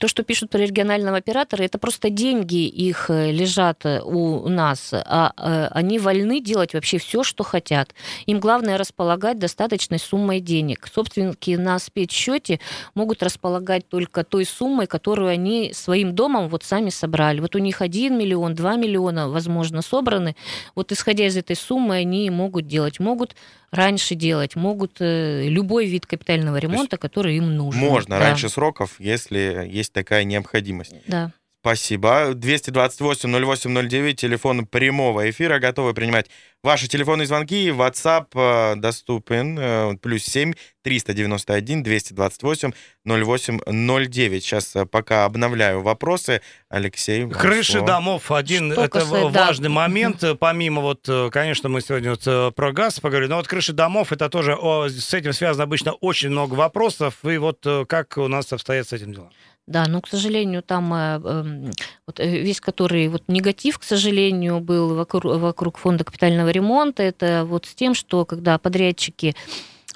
то, 0.00 0.08
что 0.08 0.22
пишут 0.22 0.48
про 0.48 0.58
регионального 0.58 1.18
оператора, 1.18 1.62
это 1.62 1.78
просто 1.78 2.08
деньги 2.08 2.66
их 2.66 3.10
э, 3.10 3.30
лежат 3.30 3.84
э, 3.84 4.00
у 4.00 4.48
нас, 4.48 4.94
а 4.94 5.32
э, 5.36 5.68
они 5.72 5.98
вольны 5.98 6.40
делать 6.40 6.72
вообще 6.72 6.96
все, 6.96 7.22
что 7.22 7.44
хотят. 7.44 7.94
Им 8.24 8.40
главное 8.40 8.78
располагать 8.78 9.38
достаточной 9.38 9.98
суммой 9.98 10.40
денег. 10.40 10.88
Собственники 10.90 11.50
на 11.50 11.78
спецсчете 11.78 12.60
могут 12.94 13.22
располагать 13.22 13.86
только 13.90 14.24
той 14.24 14.46
суммой, 14.46 14.86
которую 14.86 15.28
они 15.28 15.74
своим 15.74 16.14
домом 16.14 16.48
вот 16.48 16.64
сами 16.64 16.88
собрали. 16.88 17.40
Вот 17.40 17.54
у 17.54 17.58
них 17.58 17.82
1 17.82 18.18
миллион, 18.18 18.54
2 18.54 18.76
миллиона, 18.76 19.28
возможно, 19.28 19.82
собраны. 19.82 20.34
Вот 20.74 20.92
исходя 20.92 21.26
из 21.26 21.36
этой 21.36 21.56
суммы 21.56 21.96
они 21.96 22.30
могут 22.30 22.66
делать. 22.66 23.00
Могут 23.00 23.34
раньше 23.70 24.14
делать, 24.14 24.56
могут 24.56 24.96
э, 25.00 25.48
любой 25.48 25.86
вид 25.86 26.06
капитального 26.06 26.56
ремонта, 26.56 26.96
который 26.96 27.36
им 27.36 27.56
нужен. 27.56 27.80
Можно 27.80 28.18
да. 28.18 28.26
раньше 28.26 28.48
сроков, 28.48 28.96
если 28.98 29.68
есть 29.70 29.92
такая 29.92 30.24
необходимость. 30.24 30.94
Да. 31.06 31.32
Спасибо. 31.62 32.32
228-08-09, 32.32 34.14
телефон 34.14 34.66
прямого 34.66 35.28
эфира. 35.28 35.58
Готовы 35.58 35.92
принимать 35.92 36.30
ваши 36.62 36.88
телефонные 36.88 37.26
звонки. 37.26 37.68
WhatsApp 37.68 38.28
э, 38.34 38.76
доступен. 38.76 39.58
Э, 39.58 39.94
плюс 40.00 40.24
7 40.24 40.54
391 40.82 41.82
228 41.82 42.72
08 43.04 43.60
09. 43.66 44.42
Сейчас 44.42 44.74
э, 44.74 44.86
пока 44.86 45.26
обновляю 45.26 45.82
вопросы. 45.82 46.40
Алексей, 46.70 47.28
Крыши 47.28 47.72
слово. 47.72 47.86
домов 47.86 48.32
один. 48.32 48.72
Что 48.72 48.84
это 48.84 49.00
касается, 49.00 49.38
важный 49.38 49.68
да. 49.68 49.74
момент. 49.74 50.24
Помимо 50.38 50.80
вот, 50.80 51.06
конечно, 51.30 51.68
мы 51.68 51.82
сегодня 51.82 52.16
вот 52.16 52.54
про 52.54 52.72
газ 52.72 53.00
поговорили, 53.00 53.28
но 53.28 53.36
вот 53.36 53.48
крыши 53.48 53.74
домов, 53.74 54.12
это 54.12 54.30
тоже 54.30 54.54
о, 54.54 54.88
с 54.88 55.12
этим 55.12 55.34
связано 55.34 55.64
обычно 55.64 55.92
очень 55.92 56.30
много 56.30 56.54
вопросов. 56.54 57.16
И 57.22 57.36
вот 57.36 57.66
как 57.86 58.16
у 58.16 58.28
нас 58.28 58.50
обстоят 58.50 58.88
с 58.88 58.94
этим 58.94 59.12
делом? 59.12 59.30
Да, 59.70 59.84
но, 59.86 60.00
к 60.00 60.08
сожалению, 60.08 60.64
там 60.64 60.92
э, 60.92 61.20
эм, 61.24 61.70
вот, 62.04 62.18
э, 62.18 62.42
весь 62.42 62.60
который 62.60 63.06
вот 63.06 63.22
негатив, 63.28 63.78
к 63.78 63.84
сожалению, 63.84 64.58
был 64.58 64.96
вокруг, 64.96 65.36
вокруг 65.36 65.78
фонда 65.78 66.02
капитального 66.02 66.48
ремонта, 66.48 67.04
это 67.04 67.44
вот 67.46 67.66
с 67.66 67.74
тем, 67.76 67.94
что 67.94 68.24
когда 68.24 68.58
подрядчики 68.58 69.36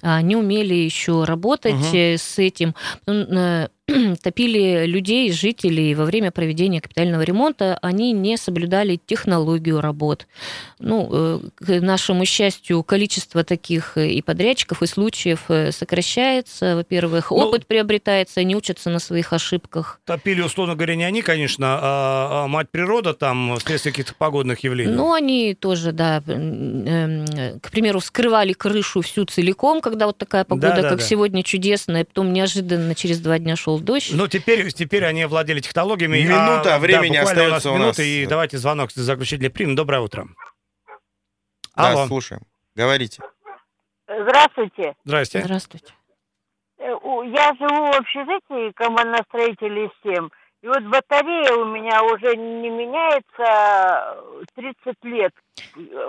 а, 0.01 0.23
не 0.23 0.37
умели 0.37 0.75
еще 0.75 1.25
работать 1.25 1.75
угу. 1.75 1.97
с 1.97 2.39
этим, 2.39 2.77
топили 4.23 4.87
людей, 4.87 5.31
жителей 5.31 5.95
во 5.95 6.07
время 6.07 6.31
проведения 6.31 6.81
капитального 6.81 7.21
ремонта, 7.23 7.79
они 7.83 8.13
не 8.13 8.39
соблюдали 8.39 8.99
технологию 9.05 9.81
работ. 9.83 10.27
Ну, 10.79 11.09
э, 11.13 11.41
к 11.57 11.81
нашему 11.81 12.25
счастью, 12.25 12.83
количество 12.83 13.45
таких 13.45 13.99
э, 13.99 14.09
и 14.09 14.23
подрядчиков, 14.23 14.83
и 14.83 14.87
случаев 14.87 15.45
э, 15.49 15.71
сокращается. 15.71 16.77
Во-первых, 16.77 17.31
ну, 17.31 17.37
опыт 17.37 17.67
приобретается, 17.67 18.41
они 18.41 18.57
учатся 18.57 18.89
на 18.89 18.99
своих 18.99 19.35
ошибках. 19.35 20.01
Топили, 20.07 20.41
условно 20.41 20.77
говоря, 20.77 20.95
не 20.95 21.05
они, 21.05 21.21
конечно, 21.21 21.79
а, 21.81 22.45
а 22.45 22.49
мать 22.49 22.71
природа 22.71 23.13
там 23.13 23.57
вследствие 23.59 23.93
каких-то 23.93 24.15
погодных 24.15 24.61
явлений. 24.61 24.93
Ну, 24.93 25.13
они 25.13 25.55
тоже, 25.55 25.93
да, 25.93 26.23
эм, 26.27 27.27
к 27.61 27.71
примеру, 27.71 28.01
скрывали 28.01 28.55
крышу 28.55 29.03
всю 29.03 29.27
целиком, 29.27 29.83
когда 29.83 30.07
вот 30.07 30.17
такая 30.17 30.45
погода, 30.45 30.75
да, 30.77 30.83
да, 30.83 30.89
как 30.89 30.99
да. 31.01 31.05
сегодня, 31.05 31.43
чудесная, 31.43 32.07
потом 32.07 32.33
неожиданно 32.33 32.95
через 32.95 33.21
два 33.21 33.39
дня 33.39 33.57
шел 33.57 33.74
дождь. 33.81 34.11
Ну, 34.13 34.29
теперь, 34.29 34.71
теперь 34.73 35.05
они 35.05 35.23
овладели 35.23 35.61
технологиями. 35.61 36.19
Минута, 36.19 36.77
а, 36.77 36.79
времени 36.79 37.17
да, 37.17 37.23
остается 37.23 37.71
у 37.71 37.75
нас. 37.75 37.81
Минута, 37.81 38.03
и 38.03 38.27
давайте 38.27 38.59
звонок 38.59 38.91
заключительный 38.93 39.51
примем. 39.51 39.75
Доброе 39.75 40.01
утро. 40.01 40.27
Да, 41.77 41.91
Алло. 41.91 42.07
слушаем. 42.07 42.43
Говорите. 42.75 43.23
Здравствуйте. 44.07 44.95
Здравствуйте. 45.05 45.45
Здравствуйте. 45.45 45.95
Э, 46.79 46.85
я 46.85 47.53
живу 47.59 47.87
в 47.87 47.97
общежитии 47.97 48.73
командостроителей 48.73 49.91
7. 50.03 50.29
И 50.63 50.67
вот 50.67 50.83
батарея 50.85 51.53
у 51.57 51.67
меня 51.67 52.03
уже 52.05 52.37
не 52.37 52.71
меняется 52.71 54.25
30 54.55 55.05
лет. 55.05 55.33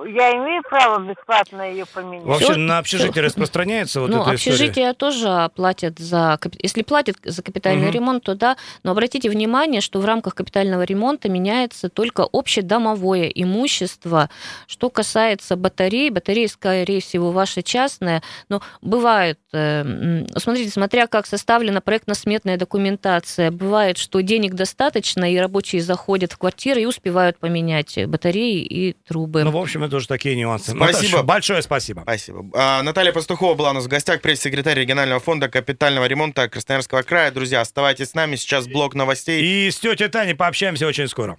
Я 0.07 0.31
имею 0.33 0.63
право 0.63 0.99
бесплатно 0.99 1.69
ее 1.69 1.85
поменять. 1.85 2.25
Вообще 2.25 2.53
все, 2.53 2.57
на 2.57 2.79
общежитие 2.79 3.11
все. 3.11 3.21
распространяется 3.21 4.01
вот 4.01 4.09
ну, 4.09 4.21
эта 4.21 4.31
общежитие 4.31 4.91
история? 4.91 4.93
тоже 4.93 5.51
платят 5.55 5.99
за... 5.99 6.39
Если 6.61 6.81
платят 6.81 7.17
за 7.23 7.43
капитальный 7.43 7.87
угу. 7.87 7.93
ремонт, 7.93 8.23
то 8.23 8.35
да. 8.35 8.57
Но 8.83 8.91
обратите 8.91 9.29
внимание, 9.29 9.81
что 9.81 9.99
в 9.99 10.05
рамках 10.05 10.33
капитального 10.33 10.83
ремонта 10.83 11.29
меняется 11.29 11.89
только 11.89 12.27
общедомовое 12.31 13.27
имущество. 13.27 14.29
Что 14.67 14.89
касается 14.89 15.55
батарей, 15.55 16.09
батареи, 16.09 16.47
скорее 16.47 17.01
всего, 17.01 17.31
ваша 17.31 17.61
частная, 17.61 18.23
но 18.49 18.61
бывает... 18.81 19.39
Э, 19.53 20.23
смотрите, 20.37 20.71
смотря 20.71 21.07
как 21.07 21.27
составлена 21.27 21.81
проектно-сметная 21.81 22.57
документация, 22.57 23.51
бывает, 23.51 23.97
что 23.97 24.21
денег 24.21 24.53
достаточно, 24.53 25.31
и 25.31 25.37
рабочие 25.37 25.81
заходят 25.81 26.31
в 26.31 26.37
квартиры 26.37 26.81
и 26.81 26.85
успевают 26.85 27.37
поменять 27.37 27.97
батареи 28.07 28.61
и 28.61 28.93
трубы 28.93 29.35
бы. 29.35 29.43
Ну, 29.43 29.51
в 29.51 29.57
общем, 29.57 29.83
это 29.83 29.94
уже 29.95 30.07
такие 30.07 30.35
нюансы. 30.35 30.71
Спасибо. 30.71 31.23
Большое 31.23 31.61
спасибо. 31.61 32.01
Спасибо. 32.01 32.45
А, 32.53 32.81
Наталья 32.83 33.11
Пастухова 33.11 33.55
была 33.55 33.71
у 33.71 33.73
нас 33.73 33.85
в 33.85 33.87
гостях, 33.87 34.21
пресс-секретарь 34.21 34.79
регионального 34.79 35.19
фонда 35.19 35.49
капитального 35.49 36.05
ремонта 36.05 36.47
Красноярского 36.47 37.01
края. 37.01 37.31
Друзья, 37.31 37.61
оставайтесь 37.61 38.09
с 38.09 38.13
нами. 38.13 38.35
Сейчас 38.35 38.67
блок 38.67 38.95
новостей. 38.95 39.41
И 39.43 39.71
с 39.71 39.79
тетей 39.79 40.07
Таней 40.07 40.35
пообщаемся 40.35 40.85
очень 40.87 41.07
скоро. 41.07 41.33